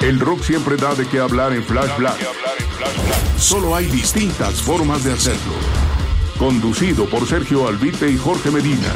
[0.00, 2.16] El rock siempre da de qué hablar en Flash Black.
[3.38, 5.54] Solo hay distintas formas de hacerlo.
[6.38, 8.92] Conducido por Sergio Albite y Jorge Medina.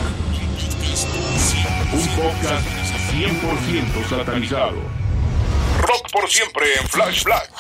[1.92, 2.66] Un podcast
[3.12, 4.77] 100% satanizado.
[5.80, 7.50] Rock por siempre en Flash Black.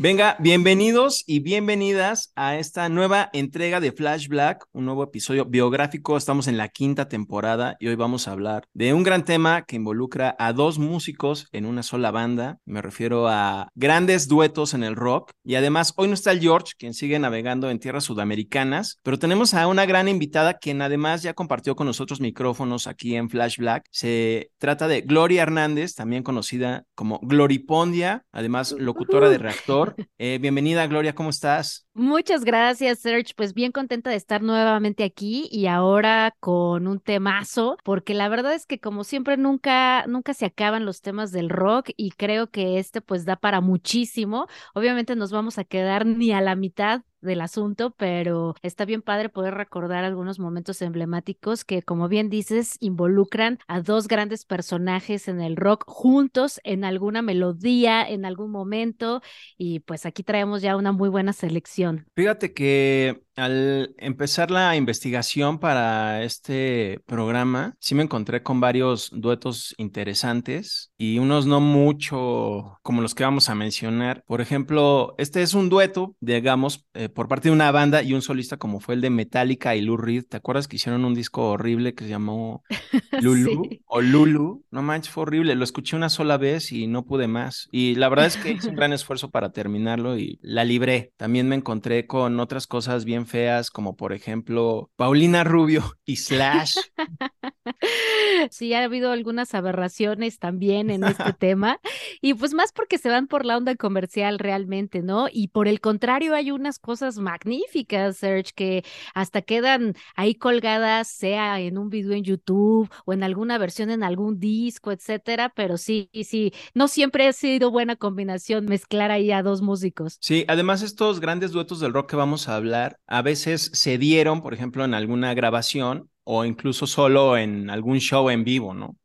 [0.00, 6.16] Venga, bienvenidos y bienvenidas a esta nueva entrega de Flash Black, un nuevo episodio biográfico.
[6.16, 9.74] Estamos en la quinta temporada y hoy vamos a hablar de un gran tema que
[9.74, 12.58] involucra a dos músicos en una sola banda.
[12.64, 15.32] Me refiero a grandes duetos en el rock.
[15.42, 19.52] Y además, hoy no está el George, quien sigue navegando en tierras sudamericanas, pero tenemos
[19.52, 23.84] a una gran invitada quien además ya compartió con nosotros micrófonos aquí en Flash Black.
[23.90, 29.87] Se trata de Gloria Hernández, también conocida como Gloripondia, además locutora de Reactor.
[30.18, 31.86] Eh, bienvenida, Gloria, ¿cómo estás?
[31.94, 33.34] Muchas gracias, Serge.
[33.36, 38.54] Pues bien contenta de estar nuevamente aquí y ahora con un temazo, porque la verdad
[38.54, 42.78] es que como siempre nunca, nunca se acaban los temas del rock y creo que
[42.78, 44.46] este pues da para muchísimo.
[44.74, 49.28] Obviamente nos vamos a quedar ni a la mitad del asunto, pero está bien padre
[49.28, 55.40] poder recordar algunos momentos emblemáticos que, como bien dices, involucran a dos grandes personajes en
[55.40, 59.22] el rock juntos en alguna melodía, en algún momento,
[59.56, 62.06] y pues aquí traemos ya una muy buena selección.
[62.14, 69.74] Fíjate que al empezar la investigación para este programa, sí me encontré con varios duetos
[69.78, 74.24] interesantes y unos no mucho como los que vamos a mencionar.
[74.26, 78.22] Por ejemplo, este es un dueto, digamos, eh, por parte de una banda y un
[78.22, 80.24] solista como fue el de Metallica y Lou Reed.
[80.28, 82.64] ¿Te acuerdas que hicieron un disco horrible que se llamó
[83.22, 84.64] Lulu o Lulu?
[84.70, 85.54] No manches, fue horrible.
[85.54, 87.68] Lo escuché una sola vez y no pude más.
[87.70, 91.12] Y la verdad es que hice un gran esfuerzo para terminarlo y la libré.
[91.16, 96.74] También me encontré con otras cosas bien feas, como por ejemplo Paulina Rubio y Slash.
[98.50, 101.80] Sí, ha habido algunas aberraciones también en este tema
[102.20, 105.26] y pues más porque se van por la onda comercial realmente, ¿no?
[105.30, 108.84] Y por el contrario hay unas cosas magníficas, Serge, que
[109.14, 114.02] hasta quedan ahí colgadas, sea en un video en YouTube o en alguna versión en
[114.02, 119.42] algún disco, etcétera, pero sí, sí, no siempre ha sido buena combinación mezclar ahí a
[119.42, 120.18] dos músicos.
[120.20, 124.42] Sí, además estos grandes duetos del rock que vamos a hablar a veces se dieron,
[124.42, 128.96] por ejemplo, en alguna grabación o incluso solo en algún show en vivo, ¿no?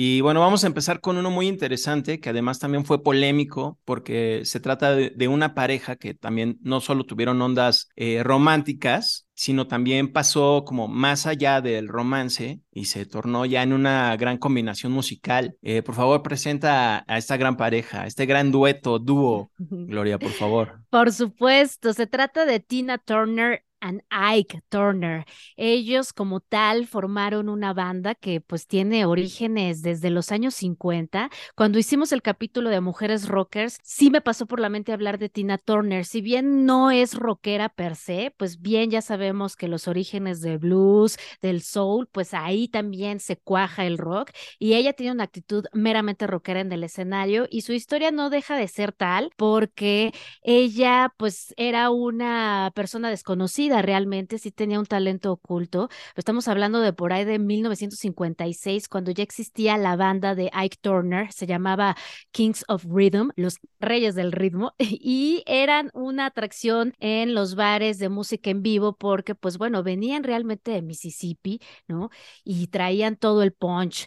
[0.00, 4.42] Y bueno, vamos a empezar con uno muy interesante, que además también fue polémico, porque
[4.44, 10.12] se trata de, una pareja que también no solo tuvieron ondas eh, románticas, sino también
[10.12, 15.56] pasó como más allá del romance y se tornó ya en una gran combinación musical.
[15.62, 20.30] Eh, por favor, presenta a esta gran pareja, a este gran dueto, dúo, Gloria, por
[20.30, 20.80] favor.
[20.90, 25.24] Por supuesto, se trata de Tina Turner and Ike Turner.
[25.56, 31.30] Ellos como tal formaron una banda que pues tiene orígenes desde los años 50.
[31.54, 35.28] Cuando hicimos el capítulo de Mujeres Rockers, sí me pasó por la mente hablar de
[35.28, 36.04] Tina Turner.
[36.04, 40.58] Si bien no es rockera per se, pues bien ya sabemos que los orígenes del
[40.58, 45.64] blues, del soul, pues ahí también se cuaja el rock y ella tiene una actitud
[45.72, 51.12] meramente rockera en el escenario y su historia no deja de ser tal porque ella
[51.16, 55.88] pues era una persona desconocida realmente, sí tenía un talento oculto.
[56.16, 61.32] Estamos hablando de por ahí de 1956, cuando ya existía la banda de Ike Turner,
[61.32, 61.96] se llamaba
[62.30, 68.08] Kings of Rhythm, los Reyes del Ritmo, y eran una atracción en los bares de
[68.08, 72.10] música en vivo porque, pues bueno, venían realmente de Mississippi, ¿no?
[72.44, 74.06] Y traían todo el punch.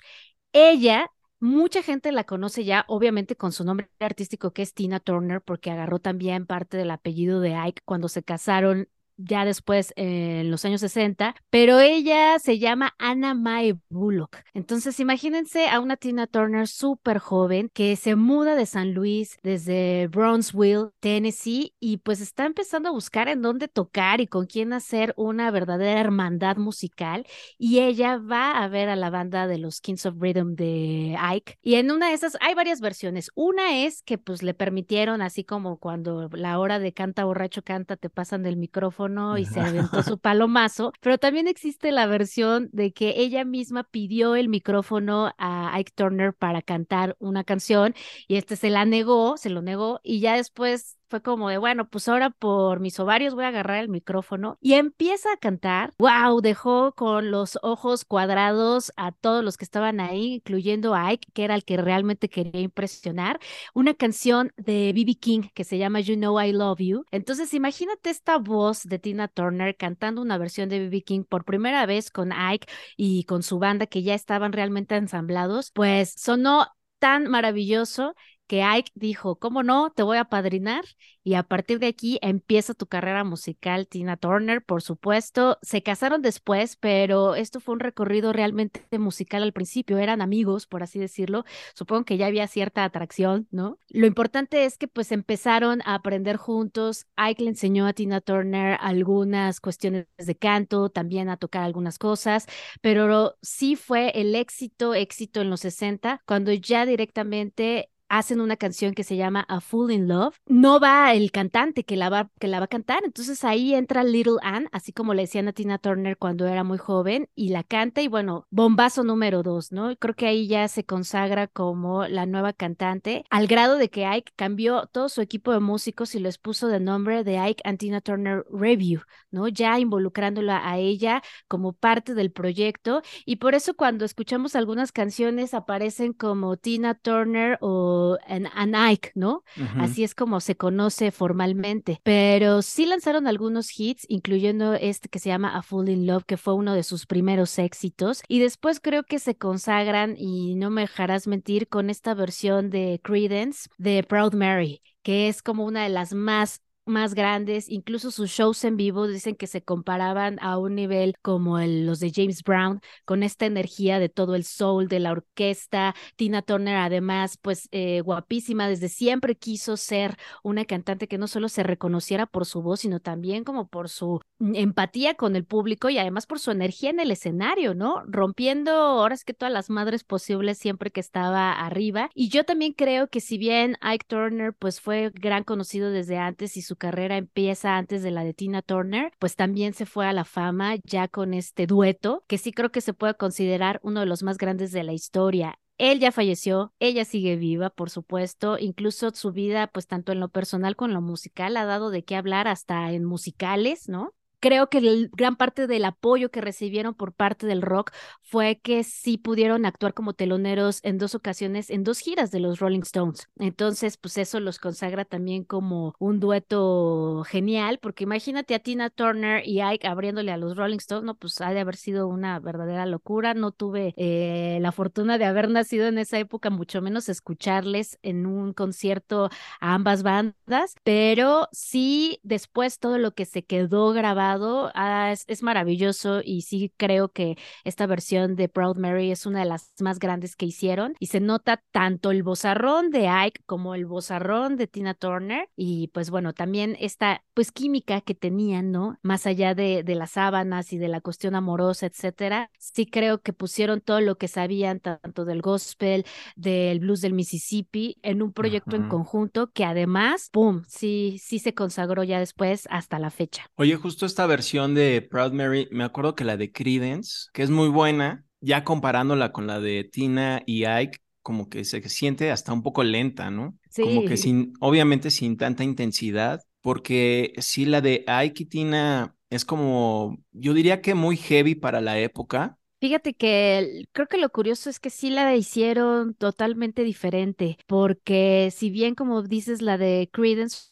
[0.54, 1.10] Ella
[1.44, 5.72] Mucha gente la conoce ya, obviamente con su nombre artístico que es Tina Turner, porque
[5.72, 8.88] agarró también parte del apellido de Ike cuando se casaron
[9.23, 14.38] ya después en los años 60, pero ella se llama Anna Mae Bullock.
[14.53, 20.07] Entonces, imagínense a una Tina Turner súper joven que se muda de San Luis desde
[20.07, 25.13] Brownsville, Tennessee, y pues está empezando a buscar en dónde tocar y con quién hacer
[25.18, 27.25] una verdadera hermandad musical.
[27.57, 31.57] Y ella va a ver a la banda de los Kings of Rhythm de Ike.
[31.62, 33.29] Y en una de esas hay varias versiones.
[33.35, 37.97] Una es que pues le permitieron, así como cuando la hora de canta borracho canta,
[37.97, 42.94] te pasan del micrófono y se aventó su palomazo, pero también existe la versión de
[42.94, 47.94] que ella misma pidió el micrófono a Ike Turner para cantar una canción
[48.28, 51.90] y este se la negó, se lo negó y ya después fue como de, bueno,
[51.90, 55.94] pues ahora por mis ovarios voy a agarrar el micrófono y empieza a cantar.
[56.00, 56.40] ¡Wow!
[56.42, 61.44] Dejó con los ojos cuadrados a todos los que estaban ahí, incluyendo a Ike, que
[61.44, 63.40] era el que realmente quería impresionar.
[63.74, 65.16] Una canción de B.B.
[65.19, 67.06] King que se llama You Know I Love You.
[67.12, 71.04] Entonces, imagínate esta voz de Tina Turner cantando una versión de B.B.
[71.04, 75.72] King por primera vez con Ike y con su banda que ya estaban realmente ensamblados.
[75.72, 76.68] Pues sonó
[77.02, 78.16] tan maravilloso
[78.51, 79.92] que Ike dijo, ¿cómo no?
[79.92, 80.83] Te voy a padrinar
[81.24, 85.57] y a partir de aquí empieza tu carrera musical, Tina Turner, por supuesto.
[85.62, 90.83] Se casaron después, pero esto fue un recorrido realmente musical al principio, eran amigos, por
[90.83, 91.45] así decirlo.
[91.75, 93.77] Supongo que ya había cierta atracción, ¿no?
[93.88, 97.06] Lo importante es que pues empezaron a aprender juntos.
[97.15, 102.48] Ike le enseñó a Tina Turner algunas cuestiones de canto, también a tocar algunas cosas,
[102.81, 108.94] pero sí fue el éxito, éxito en los 60, cuando ya directamente hacen una canción
[108.94, 110.36] que se llama A Fool in Love.
[110.46, 114.04] No va el cantante que la va, que la va a cantar, entonces ahí entra
[114.04, 117.63] Little Ann, así como le decían a Tina Turner cuando era muy joven, y la
[117.63, 119.96] canta y bueno, bombazo número dos, ¿no?
[119.96, 124.34] Creo que ahí ya se consagra como la nueva cantante, al grado de que Ike
[124.36, 128.02] cambió todo su equipo de músicos y les puso de nombre de Ike and Tina
[128.02, 129.48] Turner Review, ¿no?
[129.48, 135.54] Ya involucrándola a ella como parte del proyecto y por eso cuando escuchamos algunas canciones
[135.54, 139.44] aparecen como Tina Turner o en Ike, ¿no?
[139.77, 142.00] Así es como se conoce formalmente.
[142.03, 146.38] Pero sí lanzaron algunos hits, incluyendo este que se llama A Fool in Love, que
[146.38, 148.24] fue uno de sus primeros éxitos.
[148.27, 153.00] Y después creo que se consagran, y no me dejarás mentir, con esta versión de
[153.03, 158.30] Credence de Proud Mary que es como una de las más más grandes, incluso sus
[158.30, 162.44] shows en vivo dicen que se comparaban a un nivel como el, los de James
[162.44, 165.95] Brown, con esta energía de todo el soul, de la orquesta.
[166.16, 171.50] Tina Turner, además, pues eh, guapísima, desde siempre quiso ser una cantante que no solo
[171.50, 175.98] se reconociera por su voz, sino también como por su empatía con el público y
[175.98, 178.04] además por su energía en el escenario, ¿no?
[178.07, 182.10] Rompiendo ahora es que todas las madres posibles siempre que estaba arriba.
[182.16, 186.57] Y yo también creo que si bien Ike Turner pues fue gran conocido desde antes
[186.57, 190.25] y carrera empieza antes de la de Tina Turner, pues también se fue a la
[190.25, 194.23] fama ya con este dueto, que sí creo que se puede considerar uno de los
[194.23, 195.59] más grandes de la historia.
[195.77, 200.29] Él ya falleció, ella sigue viva, por supuesto, incluso su vida, pues tanto en lo
[200.29, 204.13] personal como en lo musical, ha dado de qué hablar hasta en musicales, ¿no?
[204.41, 207.91] Creo que gran parte del apoyo que recibieron por parte del rock
[208.23, 212.59] fue que sí pudieron actuar como teloneros en dos ocasiones, en dos giras de los
[212.59, 213.29] Rolling Stones.
[213.38, 219.47] Entonces, pues eso los consagra también como un dueto genial, porque imagínate a Tina Turner
[219.47, 222.85] y Ike abriéndole a los Rolling Stones, no, pues ha de haber sido una verdadera
[222.88, 223.35] locura.
[223.35, 228.25] No tuve eh, la fortuna de haber nacido en esa época, mucho menos escucharles en
[228.25, 229.29] un concierto
[229.60, 234.30] a ambas bandas, pero sí después todo lo que se quedó grabado
[234.73, 239.45] Ah, es, maravilloso y sí creo que esta versión de Proud Mary es una de
[239.45, 243.85] las más grandes que hicieron y se nota tanto el bozarrón de Ike como el
[243.85, 249.00] bozarrón de Tina Turner y pues bueno, también esta pues química que tenían, ¿no?
[249.01, 253.33] Más allá de, de las sábanas y de la cuestión amorosa, etcétera, sí creo que
[253.33, 258.75] pusieron todo lo que sabían tanto del gospel, del blues del Mississippi en un proyecto
[258.75, 263.45] en conjunto que además, ¡pum!, sí, sí se consagró ya después hasta la fecha.
[263.55, 267.50] Oye, justo esta versión de Proud Mary, me acuerdo que la de Credence, que es
[267.50, 272.54] muy buena, ya comparándola con la de Tina y Ike, como que se siente hasta
[272.54, 273.58] un poco lenta, ¿no?
[273.70, 273.84] Sí.
[273.84, 279.46] Como que sin, obviamente sin tanta intensidad, porque sí, la de Ike y Tina es
[279.46, 282.58] como, yo diría que muy heavy para la época.
[282.82, 288.72] Fíjate que creo que lo curioso es que sí la hicieron totalmente diferente, porque si
[288.72, 290.71] bien como dices la de Credence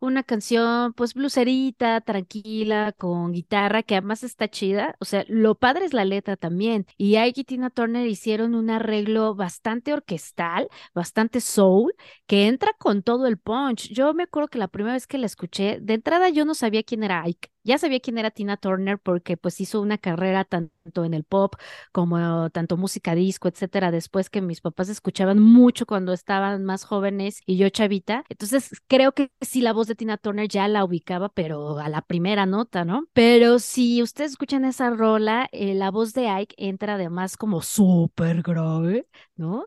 [0.00, 4.96] una canción pues bluserita, tranquila, con guitarra, que además está chida.
[5.00, 6.86] O sea, lo padre es la letra también.
[6.96, 11.94] Y Ike y Tina Turner hicieron un arreglo bastante orquestal, bastante soul,
[12.26, 13.88] que entra con todo el punch.
[13.92, 16.82] Yo me acuerdo que la primera vez que la escuché, de entrada yo no sabía
[16.82, 17.53] quién era Ike.
[17.64, 21.54] Ya sabía quién era Tina Turner porque pues hizo una carrera tanto en el pop
[21.92, 27.40] como tanto música disco, etcétera, después que mis papás escuchaban mucho cuando estaban más jóvenes
[27.46, 28.24] y yo chavita.
[28.28, 32.02] Entonces creo que sí la voz de Tina Turner ya la ubicaba, pero a la
[32.02, 33.04] primera nota, ¿no?
[33.12, 38.42] Pero si ustedes escuchan esa rola, eh, la voz de Ike entra además como súper
[38.42, 39.66] grave, ¿no?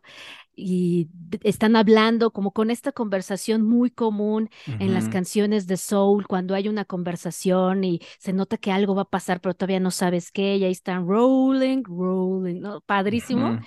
[0.59, 1.09] Y
[1.43, 6.67] están hablando como con esta conversación muy común en las canciones de soul cuando hay
[6.67, 10.57] una conversación y se nota que algo va a pasar pero todavía no sabes qué
[10.57, 12.81] y ahí están rolling rolling ¿no?
[12.81, 13.59] padrísimo.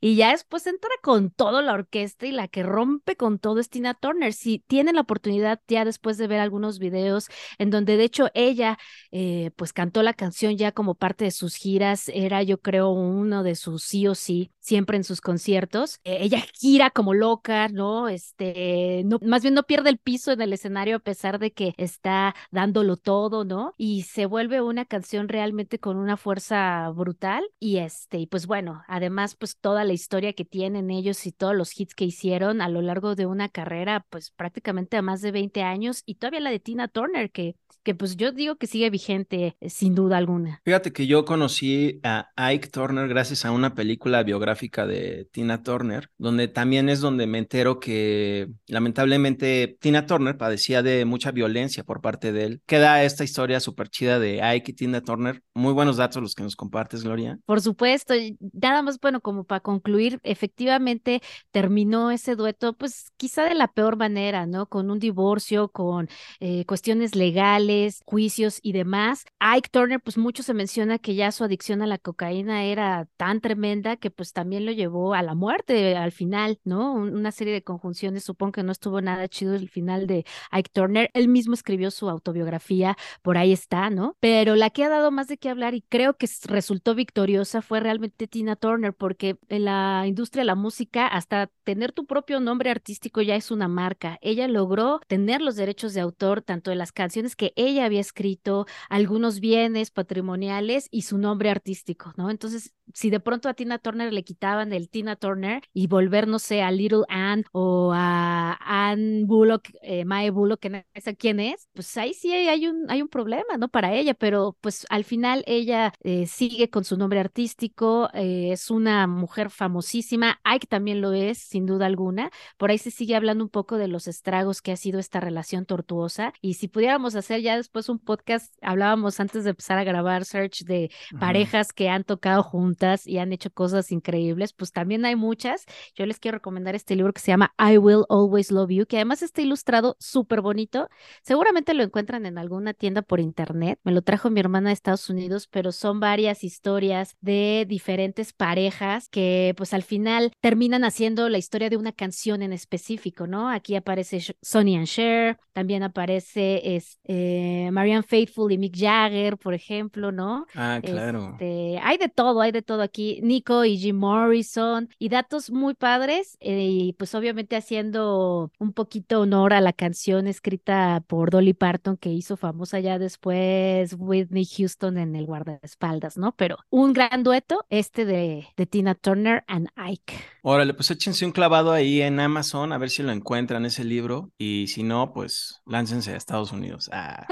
[0.00, 3.68] Y ya después entra con toda la orquesta y la que rompe con todo es
[3.68, 4.32] Tina Turner.
[4.32, 7.28] Si tienen la oportunidad ya después de ver algunos videos
[7.58, 8.78] en donde de hecho ella
[9.10, 13.42] eh, pues cantó la canción ya como parte de sus giras era yo creo uno
[13.42, 18.08] de sus sí o sí siempre en sus conciertos eh, ella gira como loca, ¿no?
[18.08, 21.74] Este, no, más bien no pierde el piso en el escenario a pesar de que
[21.76, 23.74] está dándolo todo, ¿no?
[23.76, 28.82] Y se vuelve una canción realmente con una fuerza brutal y este, y pues bueno,
[28.88, 32.68] además pues toda la historia que tienen ellos y todos los hits que hicieron a
[32.68, 36.50] lo largo de una carrera pues prácticamente a más de 20 años y todavía la
[36.50, 37.56] de Tina Turner que
[37.88, 40.60] que pues yo digo que sigue vigente eh, sin duda alguna.
[40.62, 46.10] Fíjate que yo conocí a Ike Turner gracias a una película biográfica de Tina Turner,
[46.18, 52.02] donde también es donde me entero que lamentablemente Tina Turner padecía de mucha violencia por
[52.02, 52.62] parte de él.
[52.66, 55.42] Queda esta historia súper chida de Ike y Tina Turner.
[55.54, 57.38] Muy buenos datos los que nos compartes, Gloria.
[57.46, 58.12] Por supuesto,
[58.52, 63.96] nada más bueno como para concluir, efectivamente terminó ese dueto pues quizá de la peor
[63.96, 64.66] manera, ¿no?
[64.66, 69.24] Con un divorcio, con eh, cuestiones legales juicios y demás.
[69.40, 73.40] Ike Turner, pues mucho se menciona que ya su adicción a la cocaína era tan
[73.40, 76.94] tremenda que pues también lo llevó a la muerte al final, ¿no?
[76.94, 81.10] Una serie de conjunciones, supongo que no estuvo nada chido el final de Ike Turner.
[81.14, 84.16] Él mismo escribió su autobiografía, por ahí está, ¿no?
[84.20, 87.80] Pero la que ha dado más de qué hablar y creo que resultó victoriosa fue
[87.80, 92.70] realmente Tina Turner, porque en la industria de la música, hasta tener tu propio nombre
[92.70, 94.18] artístico ya es una marca.
[94.20, 98.66] Ella logró tener los derechos de autor tanto de las canciones que ella había escrito,
[98.88, 102.30] algunos bienes patrimoniales y su nombre artístico, ¿no?
[102.30, 106.38] Entonces, si de pronto a Tina Turner le quitaban el Tina Turner y volver, no
[106.38, 111.40] sé, a Little Anne o a Anne Bullock, eh, Mae Bullock, que no sé quién
[111.40, 113.68] es, pues ahí sí hay un, hay un problema, ¿no?
[113.68, 118.70] Para ella, pero pues al final ella eh, sigue con su nombre artístico, eh, es
[118.70, 123.44] una mujer famosísima, Ike también lo es, sin duda alguna, por ahí se sigue hablando
[123.44, 127.40] un poco de los estragos que ha sido esta relación tortuosa y si pudiéramos hacer
[127.40, 132.04] ya después un podcast, hablábamos antes de empezar a grabar Search de parejas que han
[132.04, 135.64] tocado juntas y han hecho cosas increíbles, pues también hay muchas.
[135.94, 138.96] Yo les quiero recomendar este libro que se llama I Will Always Love You, que
[138.96, 140.88] además está ilustrado súper bonito.
[141.22, 143.78] Seguramente lo encuentran en alguna tienda por internet.
[143.84, 149.08] Me lo trajo mi hermana de Estados Unidos, pero son varias historias de diferentes parejas
[149.08, 153.48] que pues al final terminan haciendo la historia de una canción en específico, ¿no?
[153.48, 157.37] Aquí aparece Sonny and Cher, también aparece es, eh,
[157.72, 160.46] Marianne Faithful y Mick Jagger, por ejemplo, ¿no?
[160.54, 161.30] Ah, claro.
[161.32, 163.20] Este, hay de todo, hay de todo aquí.
[163.22, 169.20] Nico y Jim Morrison y datos muy padres eh, y pues obviamente haciendo un poquito
[169.20, 174.98] honor a la canción escrita por Dolly Parton que hizo famosa ya después Whitney Houston
[174.98, 176.32] en el guardaespaldas, ¿no?
[176.32, 180.14] Pero un gran dueto este de, de Tina Turner and Ike.
[180.42, 184.32] Órale, pues échense un clavado ahí en Amazon a ver si lo encuentran ese libro
[184.38, 186.88] y si no, pues láncense a Estados Unidos.
[186.92, 187.26] Ah.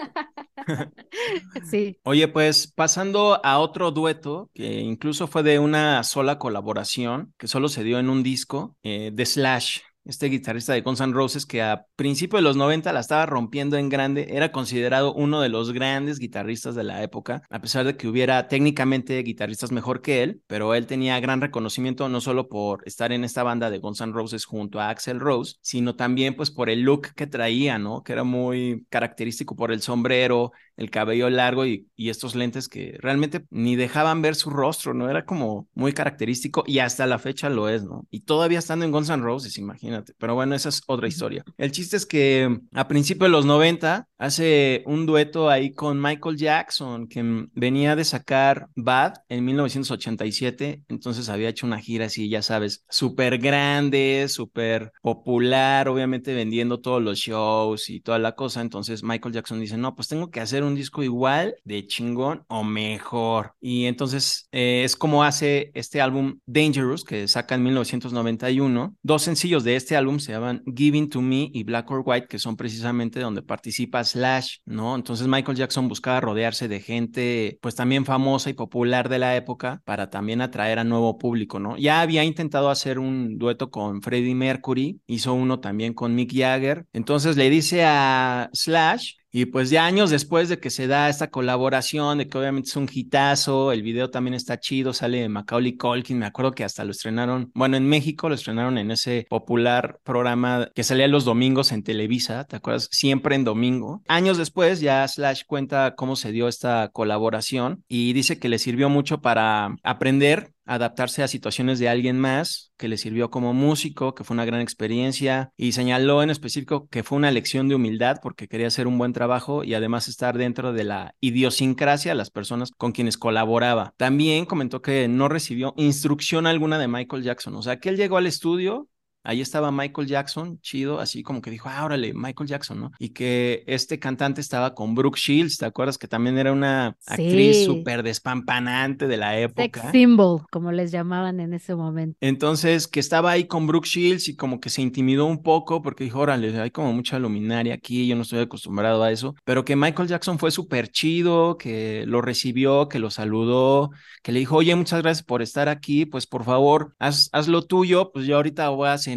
[1.70, 1.98] sí.
[2.04, 7.68] Oye, pues pasando a otro dueto que incluso fue de una sola colaboración, que solo
[7.68, 11.62] se dio en un disco, eh, de Slash este guitarrista de Guns N' Roses que
[11.62, 15.72] a principios de los 90 la estaba rompiendo en grande, era considerado uno de los
[15.72, 20.42] grandes guitarristas de la época, a pesar de que hubiera técnicamente guitarristas mejor que él,
[20.46, 24.12] pero él tenía gran reconocimiento no solo por estar en esta banda de Guns N'
[24.12, 28.02] Roses junto a Axel Rose, sino también pues por el look que traía, ¿no?
[28.02, 32.96] Que era muy característico por el sombrero, el cabello largo y, y estos lentes que
[33.00, 35.08] realmente ni dejaban ver su rostro, ¿no?
[35.10, 38.06] Era como muy característico y hasta la fecha lo es, ¿no?
[38.10, 41.44] Y todavía estando en Guns N' Roses, imagínate pero bueno, esa es otra historia.
[41.56, 46.36] El chiste es que a principios de los 90 hace un dueto ahí con Michael
[46.36, 52.42] Jackson, que venía de sacar Bad en 1987, entonces había hecho una gira así, ya
[52.42, 58.60] sabes, súper grande, súper popular, obviamente vendiendo todos los shows y toda la cosa.
[58.60, 62.64] Entonces Michael Jackson dice, no, pues tengo que hacer un disco igual de chingón o
[62.64, 63.54] mejor.
[63.60, 69.64] Y entonces eh, es como hace este álbum Dangerous, que saca en 1991, dos sencillos
[69.64, 73.20] de este álbum se llaman Giving to Me y Black or White, que son precisamente
[73.20, 74.94] donde participa Slash, ¿no?
[74.94, 79.82] Entonces Michael Jackson buscaba rodearse de gente, pues también famosa y popular de la época
[79.84, 81.76] para también atraer a nuevo público, ¿no?
[81.76, 86.86] Ya había intentado hacer un dueto con Freddie Mercury, hizo uno también con Mick Jagger.
[86.92, 91.28] Entonces le dice a Slash y pues ya años después de que se da esta
[91.28, 96.18] colaboración, de que obviamente es un hitazo, el video también está chido, sale Macaulay Culkin,
[96.18, 100.70] me acuerdo que hasta lo estrenaron, bueno, en México lo estrenaron en ese popular programa
[100.74, 102.88] que salía los domingos en Televisa, ¿te acuerdas?
[102.90, 104.00] Siempre en domingo.
[104.08, 108.88] Años después ya Slash cuenta cómo se dio esta colaboración y dice que le sirvió
[108.88, 114.24] mucho para aprender adaptarse a situaciones de alguien más, que le sirvió como músico, que
[114.24, 118.48] fue una gran experiencia, y señaló en específico que fue una lección de humildad porque
[118.48, 122.70] quería hacer un buen trabajo y además estar dentro de la idiosincrasia de las personas
[122.76, 123.94] con quienes colaboraba.
[123.96, 128.16] También comentó que no recibió instrucción alguna de Michael Jackson, o sea, que él llegó
[128.16, 128.88] al estudio,
[129.26, 132.92] Ahí estaba Michael Jackson, chido, así como que dijo, ah, órale, Michael Jackson, ¿no?
[133.00, 135.98] Y que este cantante estaba con Brooke Shields, ¿te acuerdas?
[135.98, 139.82] Que también era una actriz súper despampanante de la época.
[139.82, 142.16] Sex symbol, como les llamaban en ese momento.
[142.20, 146.04] Entonces, que estaba ahí con Brooke Shields y como que se intimidó un poco porque
[146.04, 149.74] dijo, órale, hay como mucha luminaria aquí, yo no estoy acostumbrado a eso, pero que
[149.74, 153.90] Michael Jackson fue súper chido, que lo recibió, que lo saludó,
[154.22, 157.62] que le dijo, oye, muchas gracias por estar aquí, pues por favor, haz, haz lo
[157.62, 159.15] tuyo, pues yo ahorita voy a hacer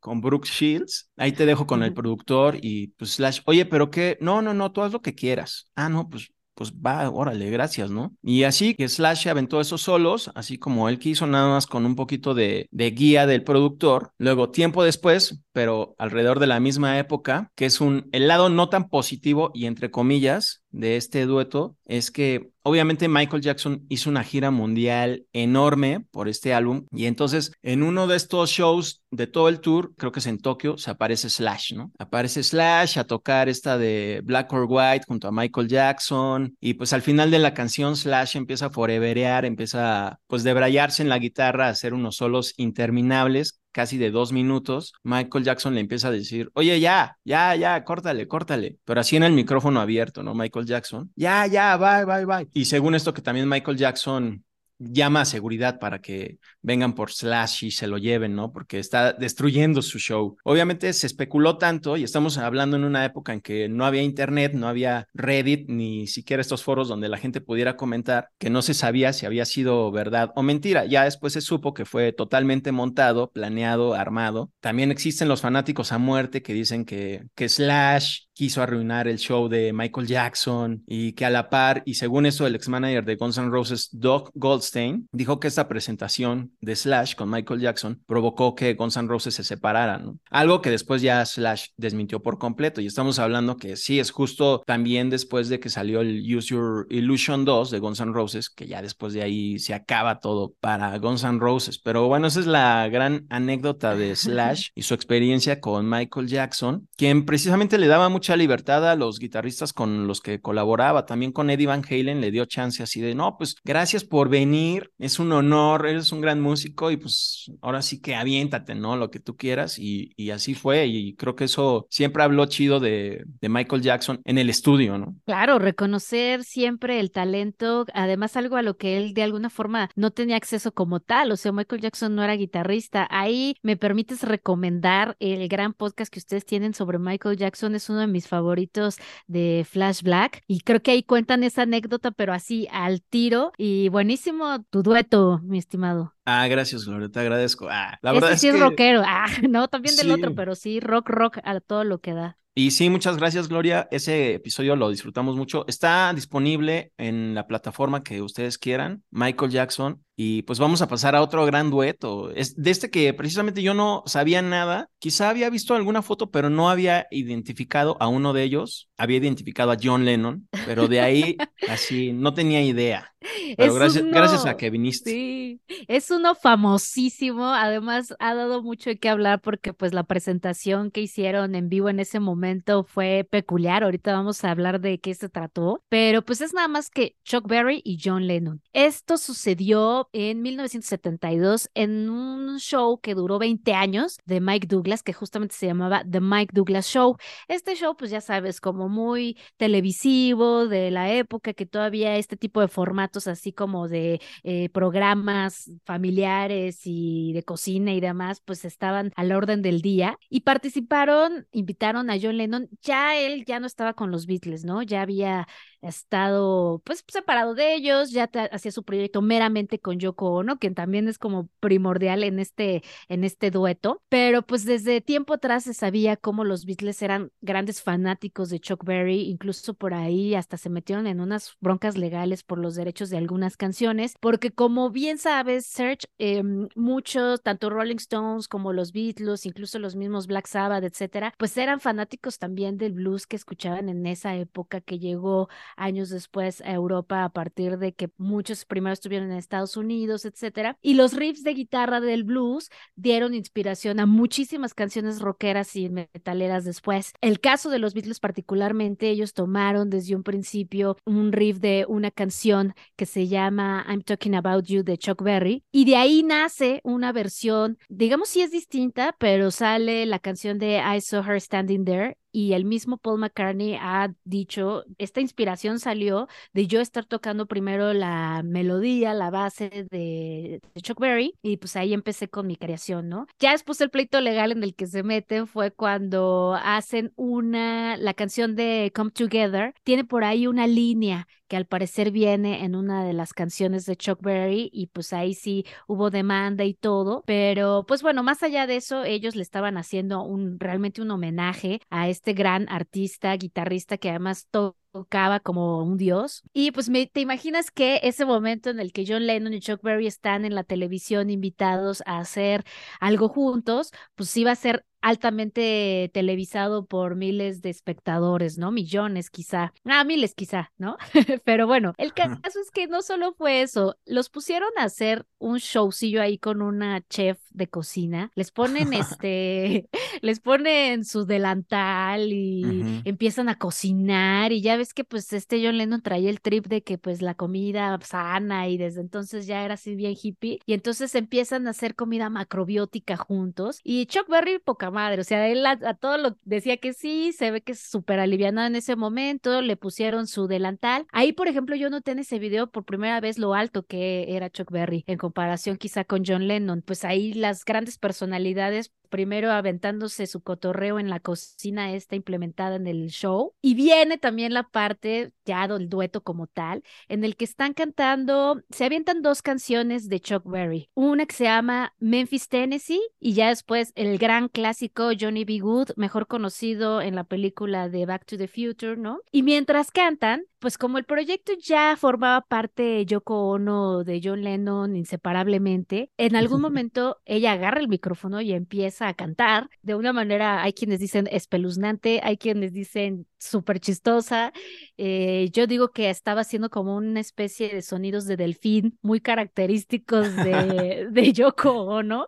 [0.00, 1.10] con Brooke Shields.
[1.16, 4.72] Ahí te dejo con el productor y pues Slash, oye, pero qué, no, no, no,
[4.72, 5.70] tú haz lo que quieras.
[5.74, 8.16] Ah, no, pues pues va, órale, gracias, ¿no?
[8.22, 11.94] Y así que Slash aventó esos solos, así como él quiso, nada más con un
[11.94, 14.12] poquito de, de, guía del productor.
[14.16, 18.70] Luego, tiempo después, pero alrededor de la misma época, que es un, el lado no
[18.70, 24.22] tan positivo y entre comillas de este dueto, es que obviamente Michael Jackson hizo una
[24.22, 29.48] gira mundial enorme por este álbum y entonces en uno de estos shows de todo
[29.48, 31.92] el tour, creo que es en Tokio, se aparece Slash, ¿no?
[31.98, 36.92] Aparece Slash a tocar esta de Black or White junto a Michael Jackson y pues
[36.92, 41.18] al final de la canción Slash empieza a foreverear, empieza a pues debrayarse en la
[41.18, 46.10] guitarra, a hacer unos solos interminables casi de dos minutos, Michael Jackson le empieza a
[46.10, 48.78] decir, oye, ya, ya, ya, córtale, córtale.
[48.86, 50.34] Pero así en el micrófono abierto, ¿no?
[50.34, 52.48] Michael Jackson, ya, ya, bye, bye, bye.
[52.54, 54.42] Y según esto que también Michael Jackson
[54.78, 58.52] llama a seguridad para que vengan por Slash y se lo lleven, ¿no?
[58.52, 60.36] Porque está destruyendo su show.
[60.44, 64.52] Obviamente se especuló tanto y estamos hablando en una época en que no había internet,
[64.54, 68.74] no había Reddit, ni siquiera estos foros donde la gente pudiera comentar, que no se
[68.74, 70.84] sabía si había sido verdad o mentira.
[70.84, 74.52] Ya después se supo que fue totalmente montado, planeado, armado.
[74.60, 79.48] También existen los fanáticos a muerte que dicen que, que Slash quiso arruinar el show
[79.48, 83.16] de Michael Jackson y que a la par, y según eso, el ex manager de
[83.16, 88.54] Guns N' Roses, Doug Goldstein, dijo que esta presentación de Slash con Michael Jackson provocó
[88.54, 92.82] que Guns N' Roses se separaran, Algo que después ya Slash desmintió por completo.
[92.82, 96.86] Y estamos hablando que sí, es justo también después de que salió el Use Your
[96.90, 100.98] Illusion 2 de Guns N' Roses, que ya después de ahí se acaba todo para
[100.98, 101.78] Guns N' Roses.
[101.78, 106.86] Pero bueno, esa es la gran anécdota de Slash y su experiencia con Michael Jackson,
[106.98, 111.06] quien precisamente le daba mucho libertad a los guitarristas con los que colaboraba.
[111.06, 114.90] También con Eddie Van Halen le dio chance así de, no, pues gracias por venir,
[114.98, 118.96] es un honor, eres un gran músico y pues ahora sí que aviéntate, ¿no?
[118.96, 119.78] Lo que tú quieras.
[119.78, 120.86] Y, y así fue.
[120.86, 125.14] Y creo que eso siempre habló chido de, de Michael Jackson en el estudio, ¿no?
[125.26, 130.10] Claro, reconocer siempre el talento, además algo a lo que él de alguna forma no
[130.10, 131.32] tenía acceso como tal.
[131.32, 133.06] O sea, Michael Jackson no era guitarrista.
[133.10, 137.74] Ahí me permites recomendar el gran podcast que ustedes tienen sobre Michael Jackson.
[137.74, 142.10] Es uno de mis favoritos de Flash Black y creo que ahí cuentan esa anécdota,
[142.10, 146.14] pero así al tiro y buenísimo tu dueto, mi estimado.
[146.24, 147.68] Ah, gracias, Gloria, te agradezco.
[147.70, 149.02] Ah, la verdad sí es, rockero.
[149.04, 152.38] Ah, no, también del otro, pero sí, rock, rock a todo lo que da.
[152.58, 153.86] Y sí, muchas gracias, Gloria.
[153.90, 155.66] Ese episodio lo disfrutamos mucho.
[155.68, 160.05] Está disponible en la plataforma que ustedes quieran, Michael Jackson.
[160.18, 162.30] Y pues vamos a pasar a otro gran dueto.
[162.30, 164.88] Es de este que precisamente yo no sabía nada.
[164.98, 168.88] Quizá había visto alguna foto, pero no había identificado a uno de ellos.
[168.96, 171.36] Había identificado a John Lennon, pero de ahí
[171.68, 173.12] así no tenía idea.
[173.56, 175.10] Pero gracias, gracias a que viniste.
[175.10, 177.46] Sí, es uno famosísimo.
[177.46, 181.88] Además, ha dado mucho de qué hablar porque pues la presentación que hicieron en vivo
[181.88, 183.84] en ese momento fue peculiar.
[183.84, 185.82] Ahorita vamos a hablar de qué se trató.
[185.88, 188.62] Pero pues es nada más que Chuck Berry y John Lennon.
[188.72, 195.12] Esto sucedió en 1972 en un show que duró 20 años de Mike Douglas, que
[195.12, 197.16] justamente se llamaba The Mike Douglas Show.
[197.48, 202.60] Este show, pues ya sabes, como muy televisivo de la época, que todavía este tipo
[202.60, 209.12] de formatos así como de eh, programas familiares y de cocina y demás, pues estaban
[209.16, 210.18] a la orden del día.
[210.28, 214.82] Y participaron, invitaron a John Lennon, ya él ya no estaba con los Beatles, ¿no?
[214.82, 215.46] Ya había
[215.82, 221.08] estado pues separado de ellos, ya hacía su proyecto meramente con Yoko Ono, quien también
[221.08, 226.16] es como primordial en este, en este dueto, pero pues desde tiempo atrás se sabía
[226.16, 231.06] cómo los Beatles eran grandes fanáticos de Chuck Berry, incluso por ahí hasta se metieron
[231.06, 236.06] en unas broncas legales por los derechos de algunas canciones, porque como bien sabes, Serge,
[236.18, 236.42] eh,
[236.74, 241.80] muchos, tanto Rolling Stones como los Beatles, incluso los mismos Black Sabbath, etcétera, pues eran
[241.80, 247.24] fanáticos también del blues que escuchaban en esa época que llegó años después a Europa
[247.24, 250.78] a partir de que muchos primero estuvieron en Estados Unidos, etcétera.
[250.82, 256.64] Y los riffs de guitarra del blues dieron inspiración a muchísimas canciones rockeras y metaleras
[256.64, 257.12] después.
[257.20, 262.10] El caso de los Beatles particularmente, ellos tomaron desde un principio un riff de una
[262.10, 266.80] canción que se llama I'm Talking About You de Chuck Berry y de ahí nace
[266.84, 271.84] una versión, digamos si es distinta, pero sale la canción de I Saw Her Standing
[271.84, 277.46] There y el mismo Paul McCartney ha dicho, esta inspiración salió de yo estar tocando
[277.46, 283.08] primero la melodía, la base de, Chuck Berry y pues ahí empecé con mi creación,
[283.08, 283.26] ¿no?
[283.38, 288.12] Ya después el pleito legal en el que se meten fue cuando hacen una, la
[288.12, 293.04] canción de Come Together, tiene por ahí una línea que al parecer viene en una
[293.04, 297.84] de las canciones de Chuck Berry y pues ahí sí hubo demanda y todo, pero
[297.86, 302.08] pues bueno, más allá de eso, ellos le estaban haciendo un realmente un homenaje a
[302.08, 304.48] este gran artista, guitarrista que además
[304.96, 306.42] tocaba como un dios.
[306.52, 309.82] Y pues me, te imaginas que ese momento en el que John Lennon y Chuck
[309.82, 312.64] Berry están en la televisión invitados a hacer
[312.98, 318.72] algo juntos, pues iba a ser altamente televisado por miles de espectadores, ¿no?
[318.72, 320.96] Millones quizá, ah, miles quizá, ¿no?
[321.44, 325.58] Pero bueno, el caso es que no solo fue eso, los pusieron a hacer un
[325.58, 329.88] showcillo ahí con una chef de cocina, les ponen este,
[330.22, 335.76] les ponen su delantal y empiezan a cocinar y ya ves que pues este John
[335.76, 339.74] Lennon traía el trip de que pues la comida sana y desde entonces ya era
[339.74, 344.90] así bien hippie y entonces empiezan a hacer comida macrobiótica juntos y Chuck Berry poca
[344.90, 348.18] madre, o sea, él a, todo lo decía que sí, se ve que es súper
[348.18, 351.06] aliviada en ese momento, le pusieron su delantal.
[351.12, 354.50] Ahí, por ejemplo, yo noté en ese video por primera vez lo alto que era
[354.50, 360.26] Chuck Berry en comparación quizá con John Lennon, pues ahí las grandes personalidades primero aventándose
[360.26, 363.54] su cotorreo en la cocina esta implementada en el show.
[363.62, 368.62] Y viene también la parte ya del dueto como tal, en el que están cantando,
[368.70, 370.90] se avientan dos canciones de Chuck Berry.
[370.94, 375.60] Una que se llama Memphis, Tennessee, y ya después el gran clásico Johnny B.
[375.60, 379.20] Good, mejor conocido en la película de Back to the Future, ¿no?
[379.30, 384.42] Y mientras cantan, pues como el proyecto ya formaba parte de Yoko Ono de John
[384.42, 390.12] Lennon inseparablemente, en algún momento ella agarra el micrófono y empieza a cantar de una
[390.12, 394.52] manera, hay quienes dicen espeluznante, hay quienes dicen súper chistosa.
[394.96, 400.34] Eh, yo digo que estaba haciendo como una especie de sonidos de delfín muy característicos
[400.36, 402.26] de, de Yoko Ono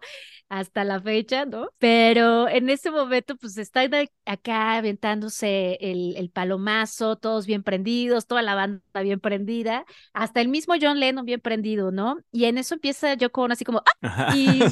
[0.49, 1.71] hasta la fecha, ¿no?
[1.79, 3.83] Pero en ese momento, pues está
[4.25, 10.49] acá aventándose el, el, palomazo, todos bien prendidos, toda la banda bien prendida, hasta el
[10.49, 12.19] mismo John Lennon bien prendido, ¿no?
[12.33, 14.35] Y en eso empieza Yoko Ono así como, ¡ah!
[14.35, 14.63] Y,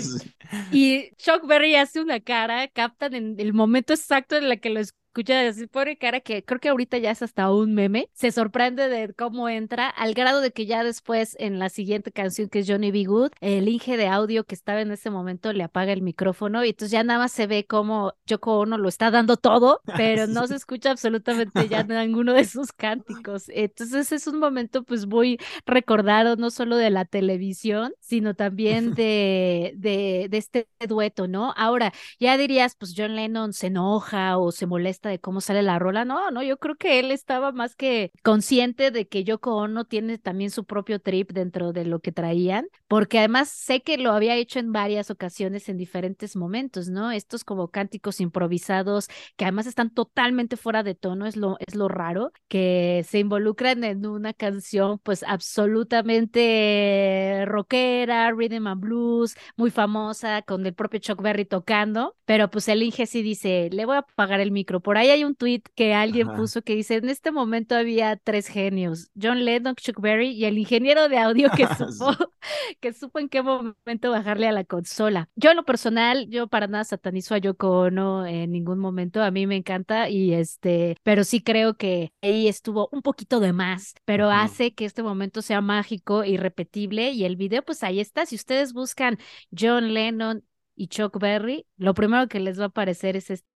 [0.72, 4.81] y Chuck Berry hace una cara, captan en el momento exacto en el que lo
[5.16, 8.11] escucha así pone cara que creo que ahorita ya es hasta un meme.
[8.12, 12.50] Se sorprende de cómo entra, al grado de que ya después en la siguiente canción
[12.50, 13.05] que es Johnny B.
[13.05, 16.70] Good, el Inge de audio que estaba en ese momento le apaga el micrófono y
[16.70, 20.46] entonces ya nada más se ve como Yoko Ono lo está dando todo, pero no
[20.46, 23.44] se escucha absolutamente ya ninguno de sus cánticos.
[23.48, 29.72] Entonces es un momento pues muy recordado no solo de la televisión, sino también de,
[29.76, 31.55] de, de este dueto, ¿no?
[31.57, 35.79] Ahora, ya dirías, pues John Lennon se enoja o se molesta de cómo sale la
[35.79, 36.05] rola.
[36.05, 40.19] No, no, yo creo que él estaba más que consciente de que Yoko Ono tiene
[40.19, 44.37] también su propio trip dentro de lo que traían, porque además sé que lo había
[44.37, 47.11] hecho en varias ocasiones en diferentes momentos, ¿no?
[47.11, 51.88] Estos como cánticos improvisados que además están totalmente fuera de tono, es lo, es lo
[51.88, 60.42] raro, que se involucran en una canción pues absolutamente rockera, rhythm and blues, muy famosa,
[60.42, 63.99] con el propio Chuck Berry tocando, pero pues el Inge sí dice, le voy a
[64.01, 67.11] apagar el micro por por ahí hay un tweet que alguien puso que dice, en
[67.11, 71.66] este momento había tres genios, John Lennon, Chuck Berry y el ingeniero de audio que
[71.76, 72.16] supo,
[72.80, 75.28] que supo en qué momento bajarle a la consola.
[75.37, 79.30] Yo en lo personal, yo para nada satanizo a Yoko Ono en ningún momento, a
[79.30, 83.96] mí me encanta y este, pero sí creo que ahí estuvo un poquito de más,
[84.06, 88.24] pero hace que este momento sea mágico y repetible y el video pues ahí está,
[88.24, 89.18] si ustedes buscan
[89.54, 90.42] John Lennon
[90.74, 93.56] y Chuck Berry, lo primero que les va a aparecer es este.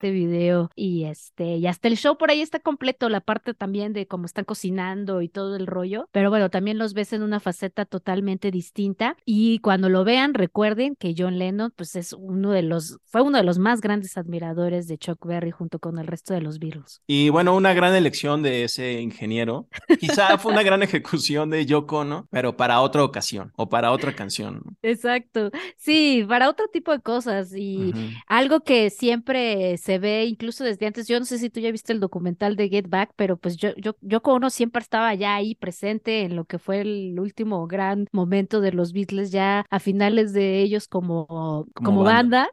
[0.00, 3.92] Este video y este y hasta el show por ahí está completo la parte también
[3.92, 7.38] de cómo están cocinando y todo el rollo pero bueno también los ves en una
[7.38, 12.62] faceta totalmente distinta y cuando lo vean recuerden que John Lennon pues es uno de
[12.62, 16.32] los fue uno de los más grandes admiradores de Chuck Berry junto con el resto
[16.32, 17.02] de los Beatles.
[17.06, 19.68] Y bueno una gran elección de ese ingeniero.
[19.98, 24.16] Quizá fue una gran ejecución de Yoko no pero para otra ocasión o para otra
[24.16, 25.50] canción exacto.
[25.76, 27.92] Sí para otro tipo de cosas y
[28.26, 31.08] algo que siempre se se ve incluso desde antes.
[31.08, 33.70] Yo no sé si tú ya viste el documental de Get Back, pero pues yo,
[33.76, 37.66] yo, yo como uno siempre estaba ya ahí presente en lo que fue el último
[37.66, 42.48] gran momento de los Beatles, ya a finales de ellos como, como, banda.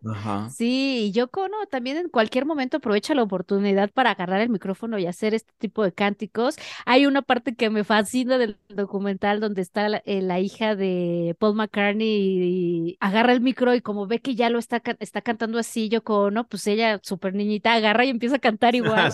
[0.49, 4.97] Sí, y yo como también en cualquier momento aprovecha la oportunidad para agarrar el micrófono
[4.97, 6.55] y hacer este tipo de cánticos.
[6.87, 11.55] Hay una parte que me fascina del documental donde está la, eh, hija de Paul
[11.55, 15.87] McCartney y, agarra el micro y como ve que ya lo está, está cantando así,
[15.87, 19.11] yo como, no, pues ella súper niñita agarra y empieza a cantar igual.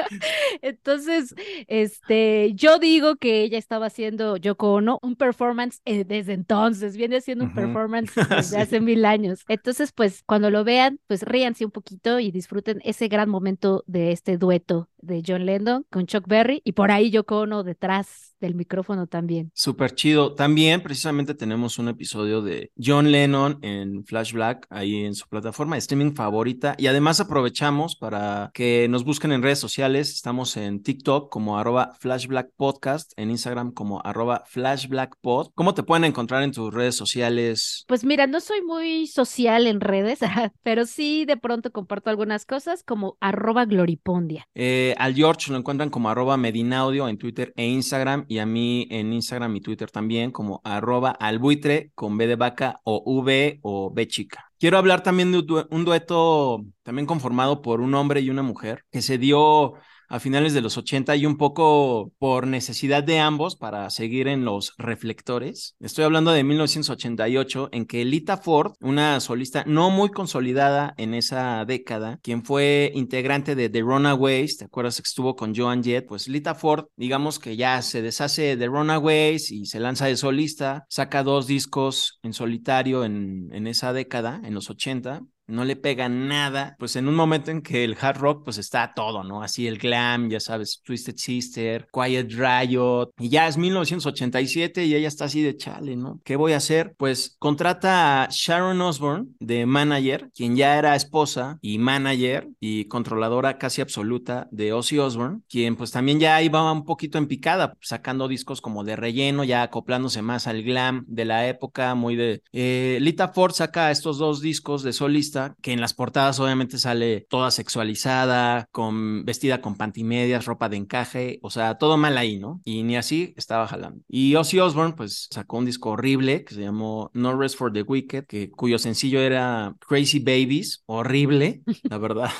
[0.62, 1.34] Entonces,
[1.68, 7.16] este, yo digo que ella estaba haciendo Yoko Ono un performance eh, desde entonces, viene
[7.16, 9.44] haciendo un performance desde hace mil años.
[9.48, 14.12] Entonces, pues cuando lo vean, pues ríanse un poquito y disfruten ese gran momento de
[14.12, 18.54] este dueto de John Lennon con Chuck Berry y por ahí Yoko Ono detrás del
[18.54, 19.50] micrófono también.
[19.54, 20.34] Súper chido.
[20.34, 25.76] También precisamente tenemos un episodio de John Lennon en Flash Black ahí en su plataforma
[25.76, 30.10] de streaming favorita y además aprovechamos para que nos busquen en redes sociales.
[30.10, 35.48] Estamos en TikTok como arroba Flash Black Podcast, en Instagram como arroba Flash Black Pod.
[35.54, 37.84] ¿Cómo te pueden encontrar en tus redes sociales?
[37.88, 40.20] Pues mira, no soy muy social en redes,
[40.62, 44.46] pero sí de pronto comparto algunas cosas como arroba Gloripondia.
[44.54, 48.86] Eh, al George lo encuentran como arroba Medinaudio en Twitter e Instagram y a mí
[48.90, 53.90] en Instagram y Twitter también como arroba albuitre con B de vaca o V o
[53.92, 54.50] B chica.
[54.58, 59.02] Quiero hablar también de un dueto también conformado por un hombre y una mujer que
[59.02, 59.74] se dio
[60.14, 64.44] a finales de los 80 y un poco por necesidad de ambos para seguir en
[64.44, 65.74] los reflectores.
[65.80, 71.64] Estoy hablando de 1988 en que Lita Ford, una solista no muy consolidada en esa
[71.64, 76.06] década, quien fue integrante de The Runaways, ¿te acuerdas que estuvo con Joan Jett?
[76.06, 80.86] Pues Lita Ford, digamos que ya se deshace de Runaways y se lanza de solista,
[80.88, 86.08] saca dos discos en solitario en, en esa década, en los 80, no le pega
[86.08, 89.42] nada, pues en un momento en que el hard rock pues está todo, ¿no?
[89.42, 95.08] Así el glam, ya sabes, Twisted Sister, Quiet Riot, y ya es 1987 y ella
[95.08, 96.20] está así de chale, ¿no?
[96.24, 96.94] ¿Qué voy a hacer?
[96.96, 103.58] Pues contrata a Sharon Osbourne de manager, quien ya era esposa y manager y controladora
[103.58, 108.28] casi absoluta de Ozzy Osbourne, quien pues también ya iba un poquito en picada, sacando
[108.28, 112.42] discos como de relleno, ya acoplándose más al glam de la época, muy de...
[112.52, 117.26] Eh, Lita Ford saca estos dos discos de solista que en las portadas obviamente sale
[117.28, 122.60] toda sexualizada, con vestida con pantimedias, ropa de encaje, o sea, todo mal ahí, ¿no?
[122.64, 124.02] Y ni así estaba jalando.
[124.08, 127.82] Y Ozzy Osbourne pues sacó un disco horrible que se llamó No Rest for the
[127.82, 132.30] Wicked, que cuyo sencillo era Crazy Babies, horrible, la verdad.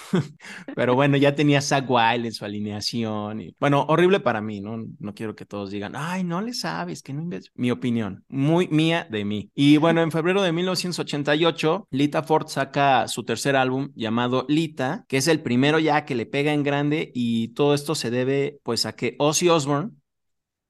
[0.75, 4.85] Pero bueno, ya tenía Zach Wild en su alineación y bueno, horrible para mí, ¿no?
[4.99, 9.07] No quiero que todos digan, "Ay, no le sabes, que no mi opinión, muy mía
[9.11, 14.47] de mí." Y bueno, en febrero de 1988, Lita Ford saca su tercer álbum llamado
[14.49, 18.11] Lita, que es el primero ya que le pega en grande y todo esto se
[18.11, 19.93] debe pues a que Ozzy Osbourne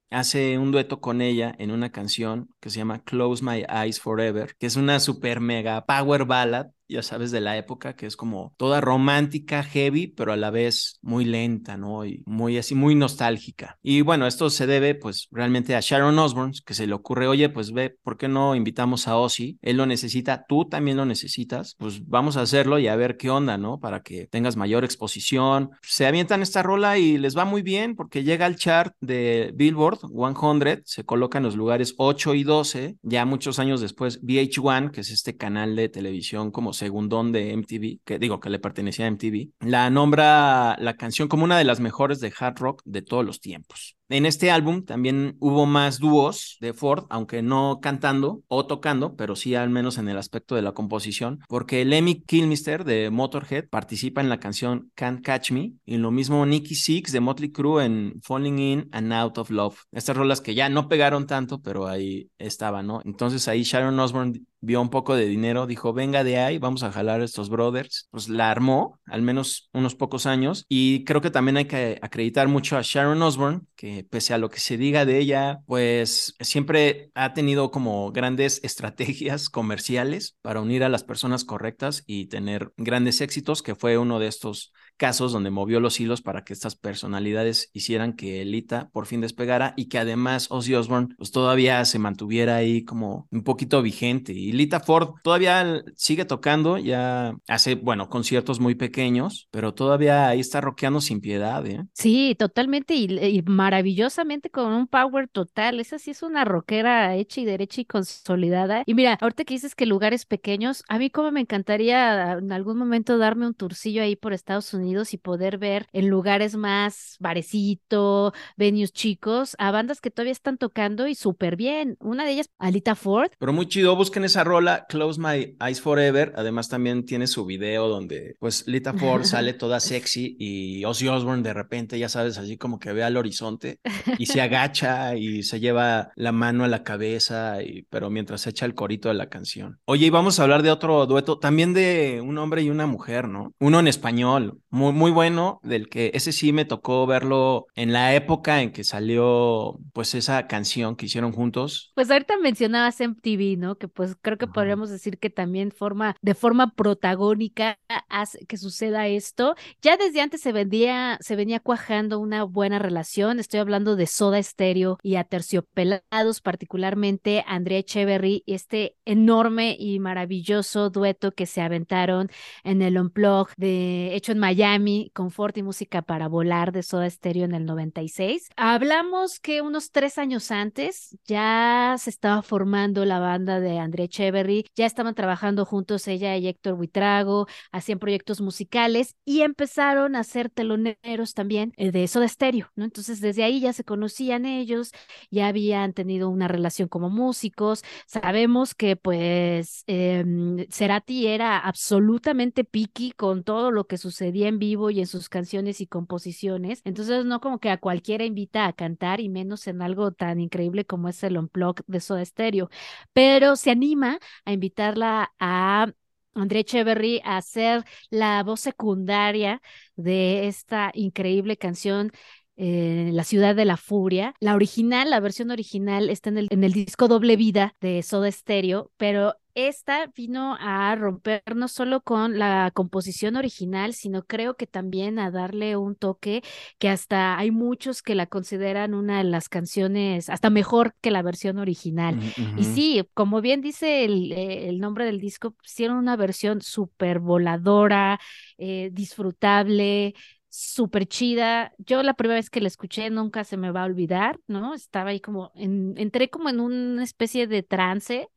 [0.09, 4.55] hace un dueto con ella en una canción que se llama Close My Eyes Forever,
[4.57, 8.53] que es una super mega power ballad ya sabes, de la época, que es como
[8.57, 12.05] toda romántica, heavy, pero a la vez muy lenta, ¿no?
[12.05, 13.77] Y muy así, muy nostálgica.
[13.81, 17.49] Y bueno, esto se debe pues realmente a Sharon Osbourne, que se le ocurre, oye,
[17.49, 19.57] pues ve, ¿por qué no invitamos a Ozzy?
[19.61, 23.29] Él lo necesita, tú también lo necesitas, pues vamos a hacerlo y a ver qué
[23.29, 23.79] onda, ¿no?
[23.79, 25.71] Para que tengas mayor exposición.
[25.81, 29.99] Se avientan esta rola y les va muy bien porque llega al chart de Billboard
[30.09, 35.01] 100, se coloca en los lugares 8 y 12, ya muchos años después VH1, que
[35.01, 39.11] es este canal de televisión como segundón de MTV, que digo que le pertenecía a
[39.11, 43.25] MTV, la nombra la canción como una de las mejores de hard rock de todos
[43.25, 43.97] los tiempos.
[44.07, 49.35] En este álbum también hubo más dúos de Ford, aunque no cantando o tocando, pero
[49.35, 54.21] sí al menos en el aspecto de la composición, porque Lemmy Kilmister de Motorhead participa
[54.21, 58.21] en la canción Can't Catch Me, y lo mismo Nicky Six de Motley Crue en
[58.21, 59.77] Falling In and Out of Love.
[59.91, 63.01] Estas rolas que ya no pegaron tanto, pero ahí estaban, ¿no?
[63.05, 66.91] Entonces ahí Sharon Osbourne vio un poco de dinero, dijo, venga de ahí, vamos a
[66.91, 68.07] jalar a estos brothers.
[68.09, 72.47] Pues la armó, al menos unos pocos años, y creo que también hay que acreditar
[72.47, 77.11] mucho a Sharon Osbourne, que pese a lo que se diga de ella, pues siempre
[77.15, 83.21] ha tenido como grandes estrategias comerciales para unir a las personas correctas y tener grandes
[83.21, 87.69] éxitos, que fue uno de estos casos donde movió los hilos para que estas personalidades
[87.73, 92.55] hicieran que Elita por fin despegara y que además Ozzy Osbourne pues todavía se mantuviera
[92.55, 94.33] ahí como un poquito vigente.
[94.33, 100.39] Y Lita Ford todavía sigue tocando, ya hace, bueno, conciertos muy pequeños, pero todavía ahí
[100.39, 101.85] está rockeando sin piedad, ¿eh?
[101.93, 105.79] Sí, totalmente y, maravillosamente con un power total.
[105.79, 108.83] Esa sí es una rockera hecha y derecha y consolidada.
[108.85, 112.77] Y mira, ahorita que dices que lugares pequeños, a mí como me encantaría en algún
[112.77, 118.33] momento darme un turcillo ahí por Estados Unidos y poder ver en lugares más barecito,
[118.55, 121.97] venues chicos, a bandas que todavía están tocando y súper bien.
[121.99, 123.31] Una de ellas, Alita Ford.
[123.39, 126.33] Pero muy chido, busquen esa rola, Close My Eyes Forever.
[126.35, 131.41] Además también tiene su video donde pues Lita Ford sale toda sexy y Ozzy Osbourne
[131.41, 133.79] de repente, ya sabes, así como que ve al horizonte
[134.19, 138.65] y se agacha y se lleva la mano a la cabeza, y, pero mientras echa
[138.65, 139.79] el corito de la canción.
[139.85, 143.27] Oye, y vamos a hablar de otro dueto, también de un hombre y una mujer,
[143.27, 143.53] ¿no?
[143.59, 148.13] Uno en español, muy, muy bueno, del que ese sí me tocó verlo en la
[148.13, 151.93] época en que salió pues esa canción que hicieron juntos.
[151.95, 153.77] Pues ahorita mencionabas MTV, ¿no?
[153.77, 159.07] Que pues creo que podríamos decir que también forma, de forma protagónica hace que suceda
[159.07, 159.55] esto.
[159.81, 163.39] Ya desde antes se vendía, se venía cuajando una buena relación.
[163.39, 171.31] Estoy hablando de Soda Stereo y Aterciopelados, particularmente Andrea Echeverry, este enorme y maravilloso dueto
[171.31, 172.29] que se aventaron
[172.65, 177.07] en el Unplug de hecho en Miami Miami, Confort y Música para Volar de Soda
[177.07, 178.49] Stereo en el 96.
[178.55, 184.65] Hablamos que unos tres años antes ya se estaba formando la banda de André Cheverry,
[184.75, 190.49] ya estaban trabajando juntos ella y Héctor Buitrago, hacían proyectos musicales y empezaron a ser
[190.49, 192.85] teloneros también eh, de Soda Stereo, ¿no?
[192.85, 194.93] Entonces desde ahí ya se conocían ellos,
[195.29, 197.83] ya habían tenido una relación como músicos.
[198.07, 200.25] Sabemos que pues eh,
[200.71, 205.81] Cerati era absolutamente picky con todo lo que sucedía en vivo y en sus canciones
[205.81, 206.81] y composiciones.
[206.85, 210.85] Entonces, no como que a cualquiera invita a cantar y menos en algo tan increíble
[210.85, 212.69] como es el Unplug de Soda Stereo,
[213.13, 215.91] pero se anima a invitarla a
[216.33, 219.61] André Echeverry a hacer la voz secundaria
[219.95, 222.11] de esta increíble canción
[222.57, 224.33] eh, La ciudad de la furia.
[224.39, 228.31] La original, la versión original está en el, en el disco Doble Vida de Soda
[228.31, 234.67] Stereo, pero esta vino a romper no solo con la composición original, sino creo que
[234.67, 236.43] también a darle un toque
[236.77, 241.21] que hasta hay muchos que la consideran una de las canciones hasta mejor que la
[241.21, 242.19] versión original.
[242.57, 247.19] Y sí, como bien dice el, eh, el nombre del disco, hicieron una versión súper
[247.19, 248.19] voladora,
[248.57, 250.15] eh, disfrutable,
[250.55, 251.73] súper chida.
[251.77, 254.73] Yo la primera vez que la escuché nunca se me va a olvidar, ¿no?
[254.73, 258.29] Estaba ahí como, en, entré como en una especie de trance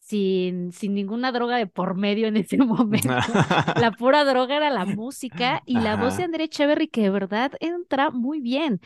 [0.00, 3.08] sin, sin ninguna droga de por medio en ese momento.
[3.80, 7.52] la pura droga era la música y la voz de André Echeverry que de verdad
[7.60, 8.80] entra muy bien.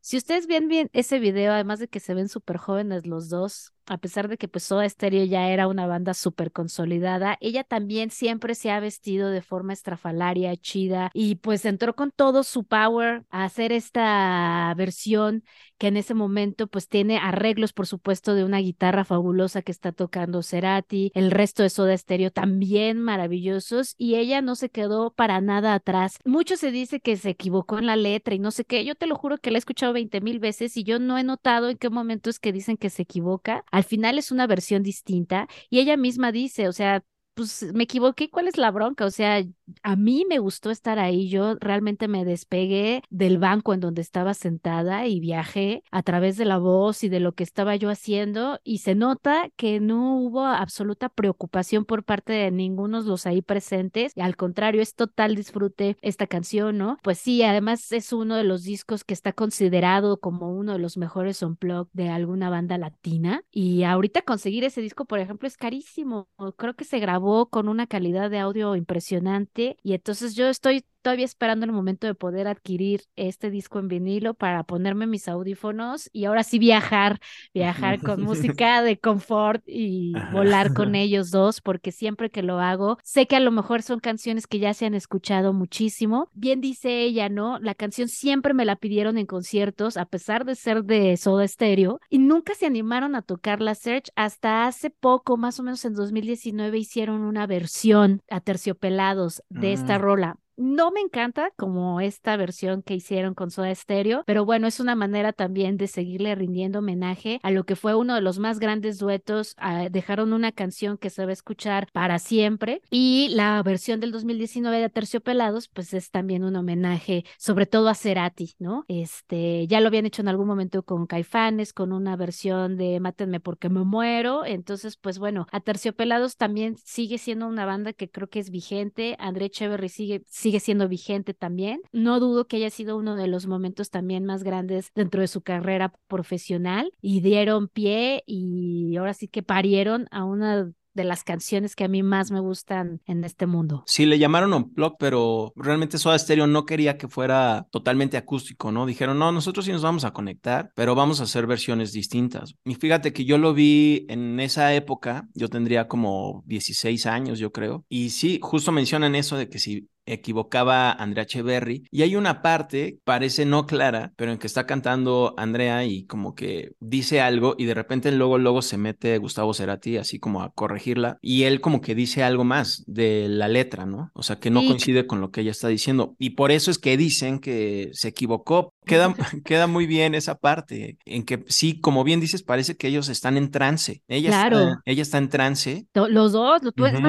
[0.00, 3.72] Si ustedes ven bien ese video, además de que se ven súper jóvenes los dos,
[3.92, 8.10] a pesar de que pues Soda Stereo ya era una banda súper consolidada, ella también
[8.10, 13.24] siempre se ha vestido de forma estrafalaria, chida, y pues entró con todo su power
[13.30, 15.44] a hacer esta versión
[15.78, 19.92] que en ese momento pues tiene arreglos, por supuesto, de una guitarra fabulosa que está
[19.92, 25.40] tocando Cerati, el resto de Soda Stereo también maravillosos, y ella no se quedó para
[25.40, 26.18] nada atrás.
[26.24, 29.06] Mucho se dice que se equivocó en la letra y no sé qué, yo te
[29.06, 31.76] lo juro que la he escuchado 20 mil veces y yo no he notado en
[31.76, 33.64] qué momento es que dicen que se equivoca.
[33.84, 37.04] Final es una versión distinta y ella misma dice, o sea,
[37.34, 39.04] pues me equivoqué, ¿cuál es la bronca?
[39.06, 39.42] O sea,
[39.82, 44.34] a mí me gustó estar ahí, yo realmente me despegué del banco en donde estaba
[44.34, 48.60] sentada y viajé a través de la voz y de lo que estaba yo haciendo
[48.64, 53.40] y se nota que no hubo absoluta preocupación por parte de ninguno de los ahí
[53.40, 56.98] presentes, al contrario, es total disfrute esta canción, ¿no?
[57.02, 60.96] Pues sí, además es uno de los discos que está considerado como uno de los
[60.96, 66.28] mejores unplugged de alguna banda latina y ahorita conseguir ese disco, por ejemplo, es carísimo,
[66.56, 71.24] creo que se grabó con una calidad de audio impresionante y entonces yo estoy todavía
[71.24, 76.24] esperando el momento de poder adquirir este disco en vinilo para ponerme mis audífonos y
[76.24, 77.20] ahora sí viajar,
[77.52, 82.98] viajar con música de confort y volar con ellos dos, porque siempre que lo hago,
[83.02, 86.28] sé que a lo mejor son canciones que ya se han escuchado muchísimo.
[86.32, 87.58] Bien dice ella, ¿no?
[87.58, 92.00] La canción siempre me la pidieron en conciertos, a pesar de ser de Soda Stereo,
[92.08, 95.94] y nunca se animaron a tocar la Search hasta hace poco, más o menos en
[95.94, 100.02] 2019, hicieron una versión a terciopelados de esta mm.
[100.02, 104.78] rola no me encanta como esta versión que hicieron con Soda Stereo, pero bueno, es
[104.78, 108.60] una manera también de seguirle rindiendo homenaje a lo que fue uno de los más
[108.60, 109.54] grandes duetos.
[109.58, 114.12] Ah, dejaron una canción que se va a escuchar para siempre y la versión del
[114.12, 118.84] 2019 de Terciopelados, pues es también un homenaje, sobre todo a Cerati, ¿no?
[118.86, 123.40] Este, ya lo habían hecho en algún momento con Caifanes, con una versión de Mátenme
[123.40, 124.46] porque me muero.
[124.46, 129.16] Entonces, pues bueno, a Terciopelados también sigue siendo una banda que creo que es vigente.
[129.18, 131.80] André Echeverry sigue sigue siendo vigente también.
[131.92, 135.42] No dudo que haya sido uno de los momentos también más grandes dentro de su
[135.42, 141.74] carrera profesional y dieron pie y ahora sí que parieron a una de las canciones
[141.74, 143.82] que a mí más me gustan en este mundo.
[143.86, 148.86] Sí, le llamaron Unplugged, pero realmente Soda Stereo no quería que fuera totalmente acústico, ¿no?
[148.86, 152.54] Dijeron, no, nosotros sí nos vamos a conectar, pero vamos a hacer versiones distintas.
[152.64, 157.52] Y fíjate que yo lo vi en esa época, yo tendría como 16 años, yo
[157.52, 161.84] creo, y sí, justo mencionan eso de que si equivocaba Andrea Echeverry.
[161.90, 166.34] Y hay una parte, parece no clara, pero en que está cantando Andrea y como
[166.34, 170.52] que dice algo y de repente luego, luego se mete Gustavo Cerati así como a
[170.52, 174.10] corregirla y él como que dice algo más de la letra, ¿no?
[174.14, 176.14] O sea, que no coincide con lo que ella está diciendo.
[176.18, 178.74] Y por eso es que dicen que se equivocó.
[178.84, 179.14] Queda,
[179.44, 183.36] queda muy bien esa parte, en que sí, como bien dices, parece que ellos están
[183.36, 184.02] en trance.
[184.08, 184.58] Ella, claro.
[184.58, 185.86] está, ella está en trance.
[185.94, 186.60] Los dos,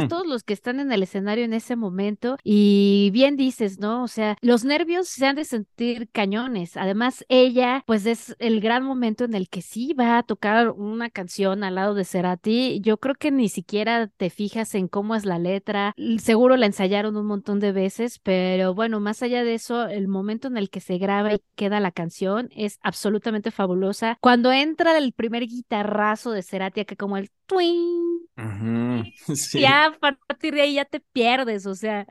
[0.09, 4.03] todos los que están en el escenario en ese momento y bien dices, ¿no?
[4.03, 6.77] O sea, los nervios se han de sentir cañones.
[6.77, 11.09] Además, ella, pues es el gran momento en el que sí va a tocar una
[11.09, 12.79] canción al lado de Cerati.
[12.81, 15.93] Yo creo que ni siquiera te fijas en cómo es la letra.
[16.17, 20.47] Seguro la ensayaron un montón de veces, pero bueno, más allá de eso, el momento
[20.47, 24.17] en el que se graba y queda la canción es absolutamente fabulosa.
[24.19, 28.19] Cuando entra el primer guitarrazo de Cerati, que como el twing,
[29.53, 29.97] ya a
[30.27, 32.05] partir de ahí ya te pierdes, o sea,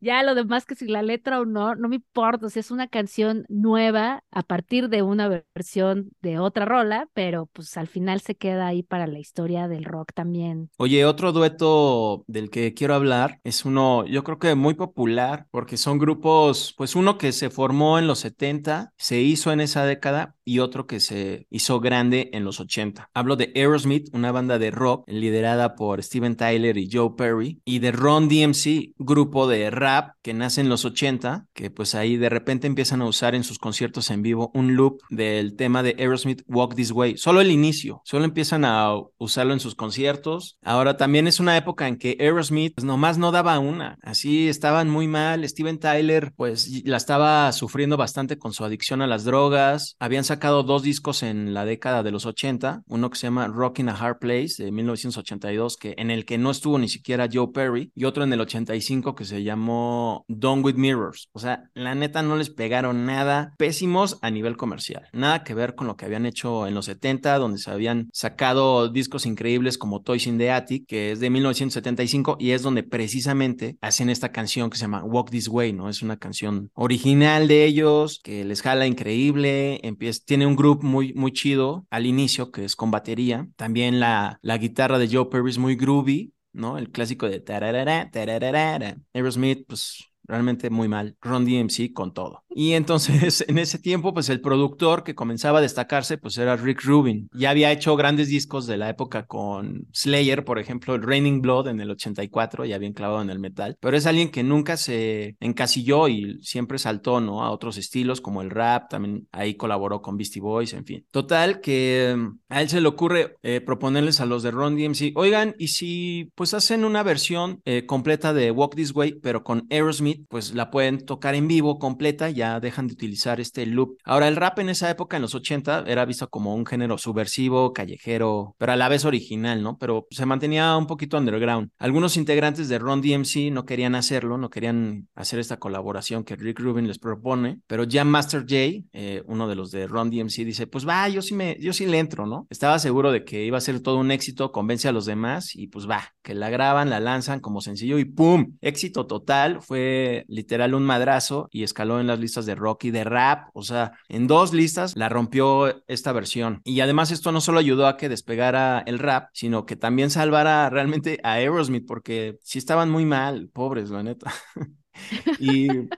[0.00, 2.70] ya lo demás que si la letra o no, no me importa, o sea, es
[2.70, 8.20] una canción nueva a partir de una versión de otra rola, pero pues al final
[8.20, 10.70] se queda ahí para la historia del rock también.
[10.78, 15.76] Oye, otro dueto del que quiero hablar es uno, yo creo que muy popular, porque
[15.76, 20.36] son grupos, pues uno que se formó en los 70, se hizo en esa década,
[20.44, 23.08] y otro que se hizo grande en los 80.
[23.14, 27.78] Hablo de Aerosmith, una banda de rock liderada por Steven Tyler y Joe Perry, y
[27.78, 29.89] de Ron DMC, grupo de rap
[30.22, 33.58] que nace en los 80, que pues ahí de repente empiezan a usar en sus
[33.58, 37.16] conciertos en vivo un loop del tema de Aerosmith Walk This Way.
[37.16, 40.58] Solo el inicio, solo empiezan a usarlo en sus conciertos.
[40.62, 44.88] Ahora también es una época en que Aerosmith pues nomás no daba una, así estaban
[44.88, 45.48] muy mal.
[45.48, 50.62] Steven Tyler pues la estaba sufriendo bastante con su adicción a las drogas, habían sacado
[50.62, 54.18] dos discos en la década de los 80, uno que se llama Rockin' a Hard
[54.18, 58.24] Place de 1982, que, en el que no estuvo ni siquiera Joe Perry, y otro
[58.24, 59.79] en el 85 que se llamó
[60.28, 61.28] Done with Mirrors.
[61.32, 65.08] O sea, la neta no les pegaron nada, pésimos a nivel comercial.
[65.12, 68.88] Nada que ver con lo que habían hecho en los 70, donde se habían sacado
[68.88, 73.76] discos increíbles como Toys in the Attic, que es de 1975 y es donde precisamente
[73.80, 75.88] hacen esta canción que se llama Walk This Way, ¿no?
[75.88, 81.12] Es una canción original de ellos que les jala increíble, empieza, tiene un grupo muy,
[81.14, 83.48] muy chido al inicio que es con batería.
[83.56, 86.78] También la, la guitarra de Joe Perry es muy groovy, ¿no?
[86.78, 88.96] El clásico de tararara, tararara.
[89.14, 91.16] Aerosmith, pues realmente muy mal.
[91.20, 92.44] Ron DMC con todo.
[92.48, 96.82] Y entonces, en ese tiempo, pues el productor que comenzaba a destacarse, pues era Rick
[96.84, 97.28] Rubin.
[97.32, 101.68] Ya había hecho grandes discos de la época con Slayer, por ejemplo, el Raining Blood
[101.68, 103.76] en el 84, ya bien clavado en el metal.
[103.80, 107.42] Pero es alguien que nunca se encasilló y siempre saltó, ¿no?
[107.42, 111.06] A otros estilos como el rap, también ahí colaboró con Beastie Boys, en fin.
[111.10, 115.12] Total, que mm, a él se le ocurre eh, proponerles a los de Ron DMC,
[115.14, 119.66] oigan, y si pues hacen una versión eh, completa de Walk This Way, pero con
[119.70, 123.96] Aerosmith, pues la pueden tocar en vivo completa, ya dejan de utilizar este loop.
[124.04, 127.72] Ahora, el rap en esa época, en los 80, era visto como un género subversivo,
[127.72, 129.78] callejero, pero a la vez original, ¿no?
[129.78, 131.70] Pero se mantenía un poquito underground.
[131.78, 136.60] Algunos integrantes de Ron DMC no querían hacerlo, no querían hacer esta colaboración que Rick
[136.60, 140.66] Rubin les propone, pero ya Master J, eh, uno de los de Ron DMC, dice,
[140.66, 142.46] pues va, yo sí, me, yo sí le entro, ¿no?
[142.50, 145.68] Estaba seguro de que iba a ser todo un éxito, convence a los demás y
[145.68, 148.56] pues va, que la graban, la lanzan como sencillo y ¡pum!
[148.60, 153.04] Éxito total, fue literal un madrazo y escaló en las listas de rock y de
[153.04, 153.48] rap.
[153.54, 156.60] O sea, en dos listas la rompió esta versión.
[156.64, 160.68] Y además esto no solo ayudó a que despegara el rap, sino que también salvara
[160.70, 164.32] realmente a Aerosmith, porque sí estaban muy mal, pobres, la neta.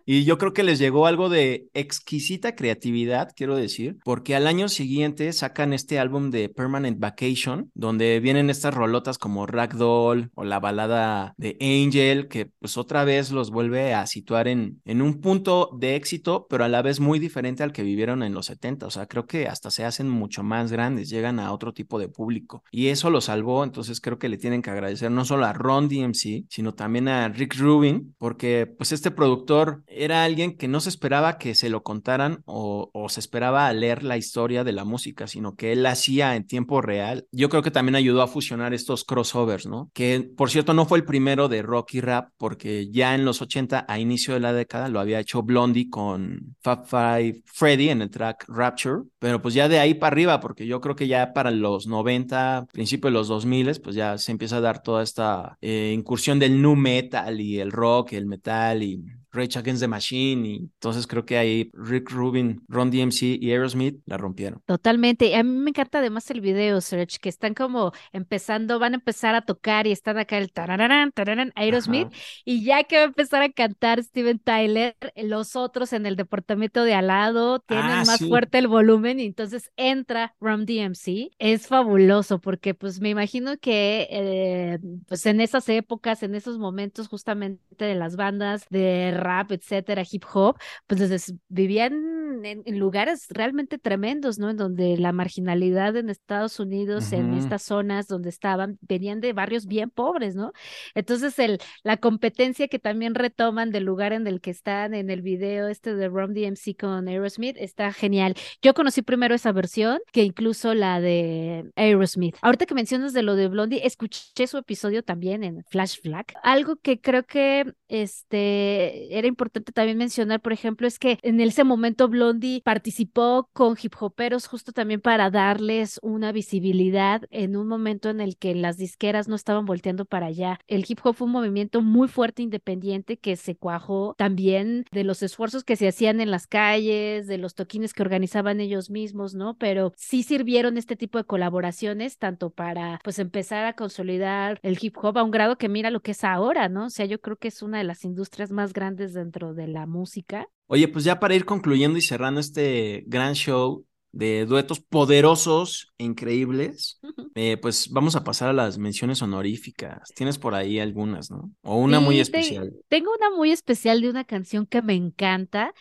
[0.07, 4.69] Y, yo creo que les llegó algo de exquisita creatividad, quiero decir, porque al año
[4.69, 10.61] siguiente sacan este álbum de Permanent Vacation, donde vienen estas rolotas como Ragdoll o la
[10.61, 15.71] balada de Angel, que pues otra vez los vuelve a situar en, en un punto
[15.79, 18.87] de éxito, pero a la vez muy diferente al que vivieron en los 70.
[18.87, 22.09] O sea, creo que hasta se hacen mucho más grandes, llegan a otro tipo de
[22.09, 22.63] público.
[22.71, 25.89] Y eso lo salvó, entonces creo que le tienen que agradecer no solo a Ron
[25.89, 30.89] DMC, sino también a Rick Rubin, porque pues este productor era alguien que no se
[30.89, 35.55] esperaba que se lo contaran o, se esperaba leer la historia de la música, sino
[35.55, 37.27] que él hacía en tiempo real.
[37.33, 39.91] Yo creo que también ayudó a fusionar estos crossovers, ¿no?
[39.93, 43.43] Que por cierto no fue el primero de rock y rap, porque ya en los
[43.43, 48.03] 80, a inicio de la década, lo había hecho Blondie con Fab Five Freddy en
[48.03, 51.33] el track Rapture, pero pues ya de ahí para arriba, porque yo creo que ya
[51.33, 55.57] para los 90, principio de los 2000, pues ya se empieza a dar toda esta
[55.61, 60.47] eh, incursión del nu metal y el rock, el metal y Rage Against the Machine
[60.47, 64.61] y entonces creo que ahí Rick Rubin, Ron DMC y Aerosmith la rompieron.
[64.67, 65.35] Totalmente.
[65.37, 69.35] A mí me encanta además el video, Serge, que están como empezando, van a empezar
[69.35, 72.09] a tocar y están acá el tararán, tararán, Aerosmith
[72.45, 76.85] y ya que va a empezar a cantar Steven Tyler, los otros en el departamento
[76.85, 81.31] de al lado tienen ah, más fuerte el volumen y entonces entra Ron DMC.
[81.39, 87.09] Es fabuloso porque pues me imagino que eh, pues en esas épocas, en esos momentos
[87.09, 90.57] justamente de las bandas de rap, etcétera, hip hop,
[90.87, 92.13] pues vivían
[92.45, 94.51] en, lugares realmente tremendos, ¿no?
[94.51, 99.67] En donde la marginalidad en Estados Unidos, en estas zonas donde estaban, venían de barrios
[99.67, 100.53] bien pobres, ¿no?
[100.95, 105.23] Entonces, el, la competencia que también retoman del lugar en el que están en el
[105.23, 108.35] video este de Rom DMC con Aerosmith está genial.
[108.61, 112.37] Yo conocí primero esa versión que incluso la de Aerosmith.
[112.43, 116.35] Ahorita que mencionas de lo de Blondie, escuché su episodio también en Flash Black.
[116.43, 121.65] Algo que creo que este era importante también mencionar, por ejemplo, es que en ese
[121.65, 128.11] momento Blondie participó con hip hoperos justo también para darles una visibilidad en un momento
[128.11, 130.59] en el que las disqueras no estaban volteando para allá.
[130.67, 135.23] El hip hop fue un movimiento muy fuerte, independiente, que se cuajó también de los
[135.23, 139.57] esfuerzos que se hacían en las calles, de los toquines que organizaban ellos mismos, ¿no?
[139.59, 144.97] Pero sí sirvieron este tipo de colaboraciones tanto para pues empezar a consolidar el hip
[145.03, 146.87] hop a un grado que mira lo que es ahora, ¿no?
[146.87, 149.87] O sea, yo creo que es una de las industrias más grandes dentro de la
[149.87, 150.47] música.
[150.67, 156.05] Oye, pues ya para ir concluyendo y cerrando este gran show de duetos poderosos e
[156.05, 157.01] increíbles,
[157.35, 160.11] eh, pues vamos a pasar a las menciones honoríficas.
[160.15, 161.51] Tienes por ahí algunas, ¿no?
[161.63, 162.73] O una muy especial.
[162.89, 165.75] tengo una muy especial de una canción que me encanta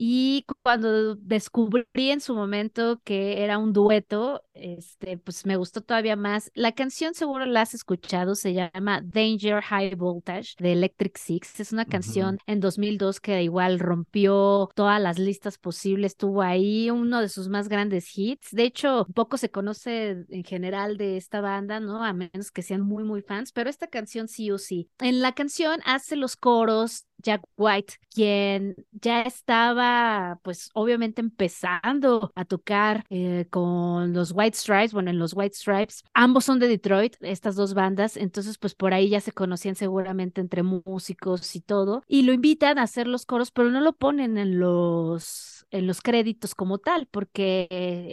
[0.00, 6.14] y cuando descubrí en su momento que era un dueto, este, pues me gustó todavía
[6.14, 6.52] más.
[6.54, 11.58] La canción seguro la has escuchado, se llama Danger High Voltage de Electric Six.
[11.58, 17.20] Es una canción en 2002 que igual rompió todas las listas posibles, tuvo ahí uno
[17.20, 18.52] de sus más grandes hits.
[18.52, 22.04] De hecho, poco se conoce en general de esta banda, ¿no?
[22.04, 24.88] A menos que sean muy, muy fans, pero esta canción sí o sí.
[25.00, 32.44] En la canción hace los coros Jack White, quien ya estaba, pues obviamente empezando a
[32.44, 37.16] tocar eh, con los White Stripes, bueno, en los White Stripes, ambos son de Detroit,
[37.20, 42.02] estas dos bandas, entonces pues por ahí ya se conocían seguramente entre músicos y todo,
[42.06, 46.00] y lo invitan a hacer los coros, pero no lo ponen en los en los
[46.00, 47.66] créditos como tal, porque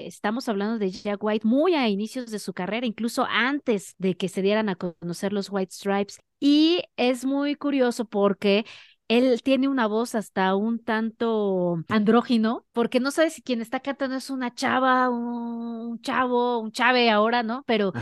[0.07, 4.27] estamos hablando de Jack White muy a inicios de su carrera, incluso antes de que
[4.29, 6.19] se dieran a conocer los White Stripes.
[6.39, 8.65] Y es muy curioso porque
[9.07, 14.15] él tiene una voz hasta un tanto andrógino, porque no sabes si quien está cantando
[14.15, 17.63] es una chava, un chavo, un chave ahora, ¿no?
[17.67, 17.93] Pero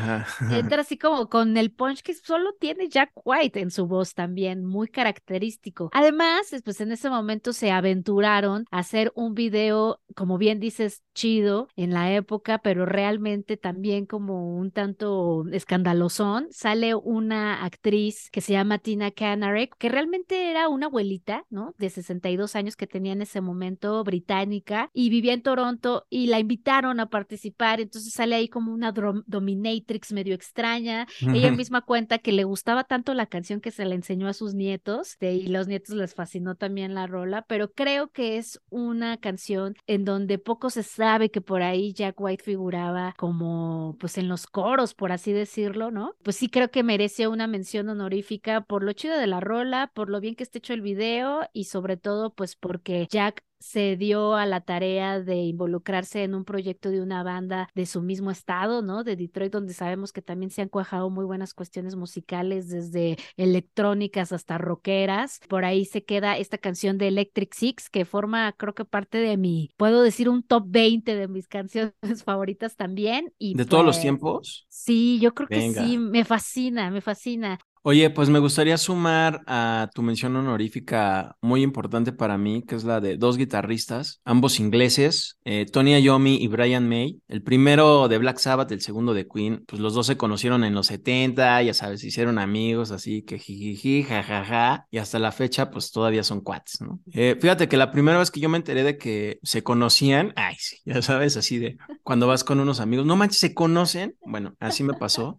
[0.51, 4.65] entra así como con el punch que solo tiene Jack White en su voz también,
[4.65, 5.89] muy característico.
[5.93, 11.67] Además, pues en ese momento se aventuraron a hacer un video, como bien dices, chido
[11.75, 16.47] en la época, pero realmente también como un tanto escandalosón.
[16.51, 21.73] Sale una actriz que se llama Tina Canary, que realmente era una abuelita, ¿no?
[21.79, 26.39] De 62 años que tenía en ese momento, británica, y vivía en Toronto y la
[26.39, 31.07] invitaron a participar, entonces sale ahí como una dominatrix medio extraña.
[31.21, 34.53] Ella misma cuenta que le gustaba tanto la canción que se la enseñó a sus
[34.53, 39.75] nietos y los nietos les fascinó también la rola, pero creo que es una canción
[39.87, 44.45] en donde poco se sabe que por ahí Jack White figuraba como pues en los
[44.45, 46.13] coros, por así decirlo, ¿no?
[46.21, 50.09] Pues sí creo que merece una mención honorífica por lo chido de la rola, por
[50.09, 54.35] lo bien que está hecho el video y sobre todo pues porque Jack se dio
[54.35, 58.81] a la tarea de involucrarse en un proyecto de una banda de su mismo estado,
[58.81, 59.05] ¿no?
[59.05, 64.33] De Detroit, donde sabemos que también se han cuajado muy buenas cuestiones musicales, desde electrónicas
[64.33, 65.39] hasta rockeras.
[65.47, 69.37] Por ahí se queda esta canción de Electric Six, que forma, creo que parte de
[69.37, 71.93] mi, puedo decir, un top 20 de mis canciones
[72.25, 73.33] favoritas también.
[73.37, 74.65] Y ¿De todos los pues, tiempos?
[74.67, 77.59] Sí, yo creo que sí, me fascina, me fascina.
[77.85, 82.85] Oye, pues me gustaría sumar a tu mención honorífica muy importante para mí, que es
[82.85, 87.19] la de dos guitarristas, ambos ingleses, eh, Tony Iommi y Brian May.
[87.27, 90.73] El primero de Black Sabbath, el segundo de Queen, pues los dos se conocieron en
[90.73, 95.91] los 70, ya sabes, hicieron amigos, así que jijiji, jajaja, y hasta la fecha, pues
[95.91, 97.01] todavía son cuates, ¿no?
[97.11, 100.55] Eh, fíjate que la primera vez que yo me enteré de que se conocían, ay,
[100.85, 104.85] ya sabes, así de cuando vas con unos amigos, no manches, se conocen, bueno, así
[104.85, 105.35] me pasó.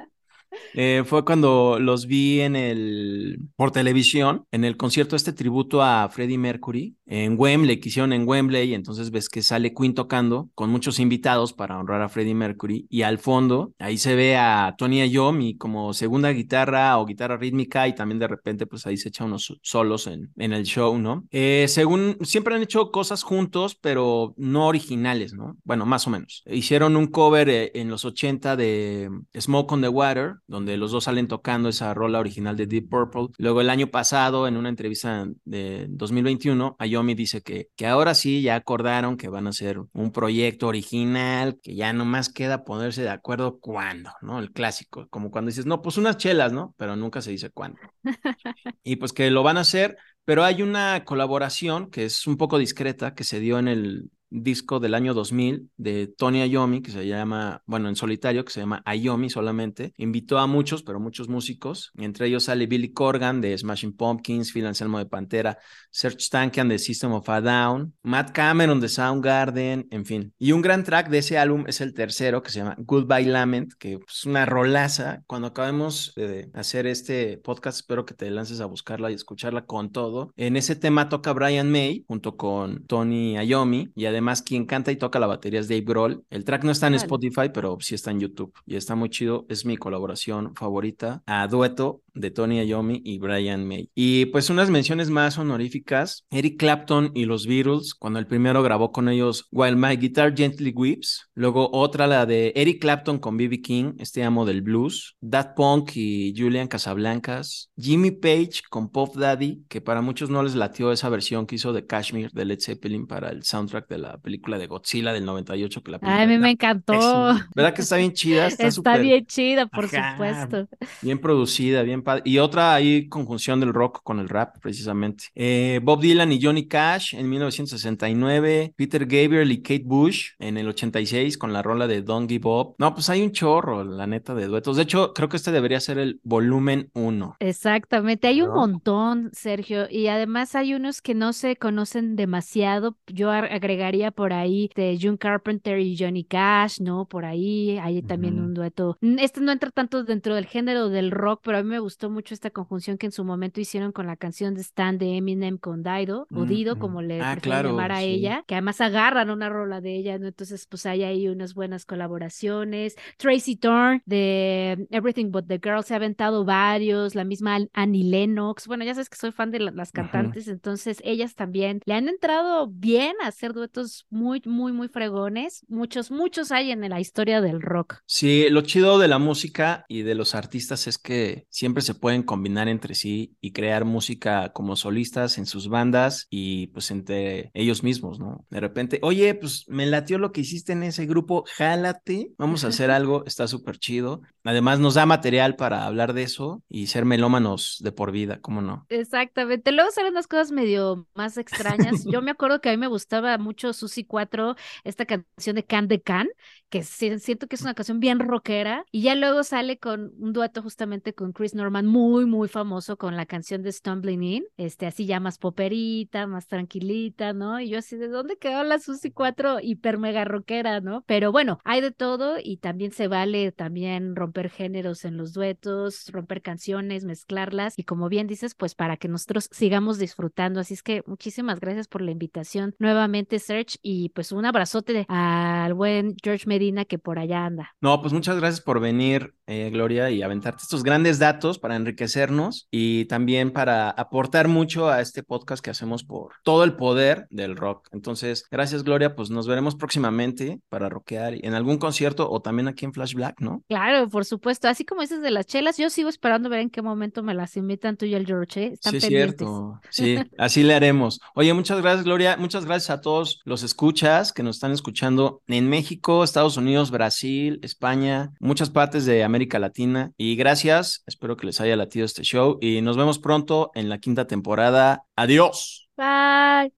[0.75, 6.09] Eh, fue cuando los vi en el, por televisión, en el concierto este tributo a
[6.09, 10.71] Freddie Mercury, en Wembley, que hicieron en Wembley, entonces ves que sale Queen tocando con
[10.71, 15.05] muchos invitados para honrar a Freddie Mercury, y al fondo, ahí se ve a Tony
[15.07, 19.25] Iommi como segunda guitarra o guitarra rítmica, y también de repente, pues ahí se echa
[19.25, 21.25] unos solos en, en el show, ¿no?
[21.31, 25.57] Eh, según, siempre han hecho cosas juntos, pero no originales, ¿no?
[25.65, 26.43] Bueno, más o menos.
[26.47, 31.05] Hicieron un cover eh, en los 80 de Smoke on the Water, donde los dos
[31.05, 33.29] salen tocando esa rola original de Deep Purple.
[33.39, 38.43] Luego el año pasado, en una entrevista de 2021, Ayomi dice que, que ahora sí
[38.43, 43.11] ya acordaron que van a hacer un proyecto original, que ya nomás queda ponerse de
[43.11, 44.39] acuerdo cuándo, ¿no?
[44.39, 46.75] El clásico, como cuando dices, no, pues unas chelas, ¿no?
[46.77, 47.79] Pero nunca se dice cuándo.
[48.83, 52.59] y pues que lo van a hacer pero hay una colaboración que es un poco
[52.59, 57.07] discreta que se dio en el disco del año 2000 de Tony Iommi, que se
[57.07, 59.93] llama, bueno, en solitario, que se llama Iommi solamente.
[59.97, 61.93] Invitó a muchos, pero muchos músicos.
[61.97, 65.59] Entre ellos sale Billy Corgan de Smashing Pumpkins, Phil Anselmo de Pantera,
[65.91, 70.33] Serge Tankian de System of a Down, Matt Cameron de Soundgarden, en fin.
[70.39, 73.73] Y un gran track de ese álbum es el tercero, que se llama Goodbye Lament,
[73.79, 75.23] que es una rolaza.
[75.27, 79.93] Cuando acabemos de hacer este podcast, espero que te lances a buscarla y escucharla con
[79.93, 80.33] todo.
[80.37, 84.97] En ese tema toca Brian May junto con Tony Iommi y además quien canta y
[84.97, 86.25] toca la batería es Dave Grohl.
[86.31, 89.47] El track no está en Spotify, pero sí está en YouTube y está muy chido.
[89.49, 93.91] Es mi colaboración favorita a dueto de Tony Iommi y Brian May.
[93.95, 98.93] Y pues unas menciones más honoríficas, Eric Clapton y los Beatles, cuando el primero grabó
[98.93, 103.61] con ellos While My Guitar Gently Weeps, luego otra la de Eric Clapton con B.B.
[103.61, 109.65] King, este amo del blues, Dat Punk y Julian Casablancas, Jimmy Page con Pop Daddy,
[109.69, 113.07] que para muchos no les latió esa versión que hizo de Kashmir de Led Zeppelin
[113.07, 116.53] para el soundtrack de la película de Godzilla del 98 que la a mí me
[116.53, 117.35] encantó.
[117.55, 118.47] ¿Verdad que está bien chida?
[118.47, 120.69] Está, bien chida, por supuesto.
[121.03, 125.25] Bien producida, bien y otra ahí conjunción del rock con el rap, precisamente.
[125.35, 128.75] Eh, Bob Dylan y Johnny Cash en 1969.
[128.77, 132.75] Peter Gabriel y Kate Bush en el 86 con la rola de Don't Give Up.
[132.79, 134.77] No, pues hay un chorro, la neta, de duetos.
[134.77, 137.37] De hecho, creo que este debería ser el volumen 1.
[137.41, 138.29] Exactamente.
[138.29, 139.87] Hay un montón, Sergio.
[139.91, 142.97] Y además hay unos que no se conocen demasiado.
[143.07, 147.07] Yo agregaría por ahí de June Carpenter y Johnny Cash, ¿no?
[147.07, 148.99] Por ahí hay también un dueto.
[149.19, 152.35] Este no entra tanto dentro del género del rock, pero a mí me gusta mucho
[152.35, 155.83] esta conjunción que en su momento hicieron con la canción de Stan de Eminem con
[155.83, 159.97] Dido, o Dido, como le ah, llamar a ella, que además agarran una rola de
[159.97, 160.27] ella, ¿no?
[160.27, 162.97] Entonces, pues hay ahí unas buenas colaboraciones.
[163.17, 168.67] Tracy Thorn de Everything But the Girl se ha aventado varios, la misma Annie Lennox.
[168.67, 172.69] Bueno, ya sabes que soy fan de las cantantes, entonces ellas también le han entrado
[172.69, 175.65] bien a hacer duetos muy, muy, muy fregones.
[175.69, 177.99] Muchos, muchos hay en la historia del rock.
[178.07, 182.23] Sí, lo chido de la música y de los artistas es que siempre se pueden
[182.25, 187.83] combinar entre sí y crear música como solistas en sus bandas y pues entre ellos
[187.83, 188.45] mismos, ¿no?
[188.51, 192.69] De repente, oye, pues me latió lo que hiciste en ese grupo, jálate, vamos a
[192.69, 194.23] hacer algo, está súper chido.
[194.45, 198.61] Además nos da material para hablar de eso y ser melómanos de por vida, ¿cómo
[198.61, 198.85] no?
[198.91, 199.73] Exactamente.
[199.73, 202.05] Luego salen unas cosas medio más extrañas.
[202.05, 205.89] Yo me acuerdo que a mí me gustaba mucho Susi 4, esta canción de Can
[205.89, 206.29] de Can,
[206.69, 210.61] que siento que es una canción bien rockera y ya luego sale con un dueto
[210.61, 215.07] justamente con Chris Norman muy, muy famoso con la canción de Stumbling In, este, así
[215.07, 217.61] ya más poperita, más tranquilita, ¿no?
[217.61, 221.03] Y yo así, ¿de dónde quedó la Susi 4 hiper mega rockera, ¿no?
[221.07, 226.11] Pero bueno, hay de todo y también se vale también romper géneros en los duetos,
[226.13, 230.61] romper canciones, mezclarlas y como bien dices, pues para que nosotros sigamos disfrutando.
[230.61, 235.75] Así es que muchísimas gracias por la invitación nuevamente, Serge, y pues un abrazote al
[235.75, 237.75] buen George Medina que por allá anda.
[237.81, 242.69] No, pues muchas gracias por venir, eh, Gloria, y aventarte estos grandes datos para enriquecernos
[242.71, 247.57] y también para aportar mucho a este podcast que hacemos por todo el poder del
[247.57, 247.89] rock.
[247.93, 252.85] Entonces, gracias Gloria, pues nos veremos próximamente para rockear en algún concierto o también aquí
[252.85, 253.63] en Flash Black, ¿no?
[253.69, 254.69] Claro, por supuesto.
[254.69, 257.57] Así como dices de las chelas, yo sigo esperando ver en qué momento me las
[257.57, 258.65] invitan tú y el George.
[258.65, 258.71] ¿eh?
[258.75, 259.81] Están sí, es cierto.
[259.91, 261.21] Sí, así le haremos.
[261.35, 265.69] Oye, muchas gracias Gloria, muchas gracias a todos los escuchas que nos están escuchando en
[265.69, 271.61] México, Estados Unidos, Brasil, España, muchas partes de América Latina y gracias, espero que les
[271.61, 275.07] haya latido este show y nos vemos pronto en la quinta temporada.
[275.17, 275.89] Adiós.
[275.97, 276.73] Bye.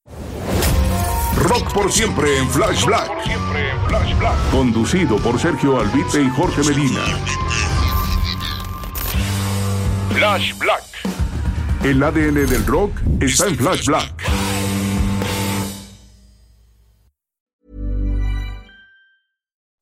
[1.36, 3.10] Rock por siempre en Flash Black.
[4.50, 7.02] Conducido por Sergio Albite y Jorge Medina.
[10.14, 10.84] Flash Black.
[11.84, 14.55] El ADN del rock está en Flash Black.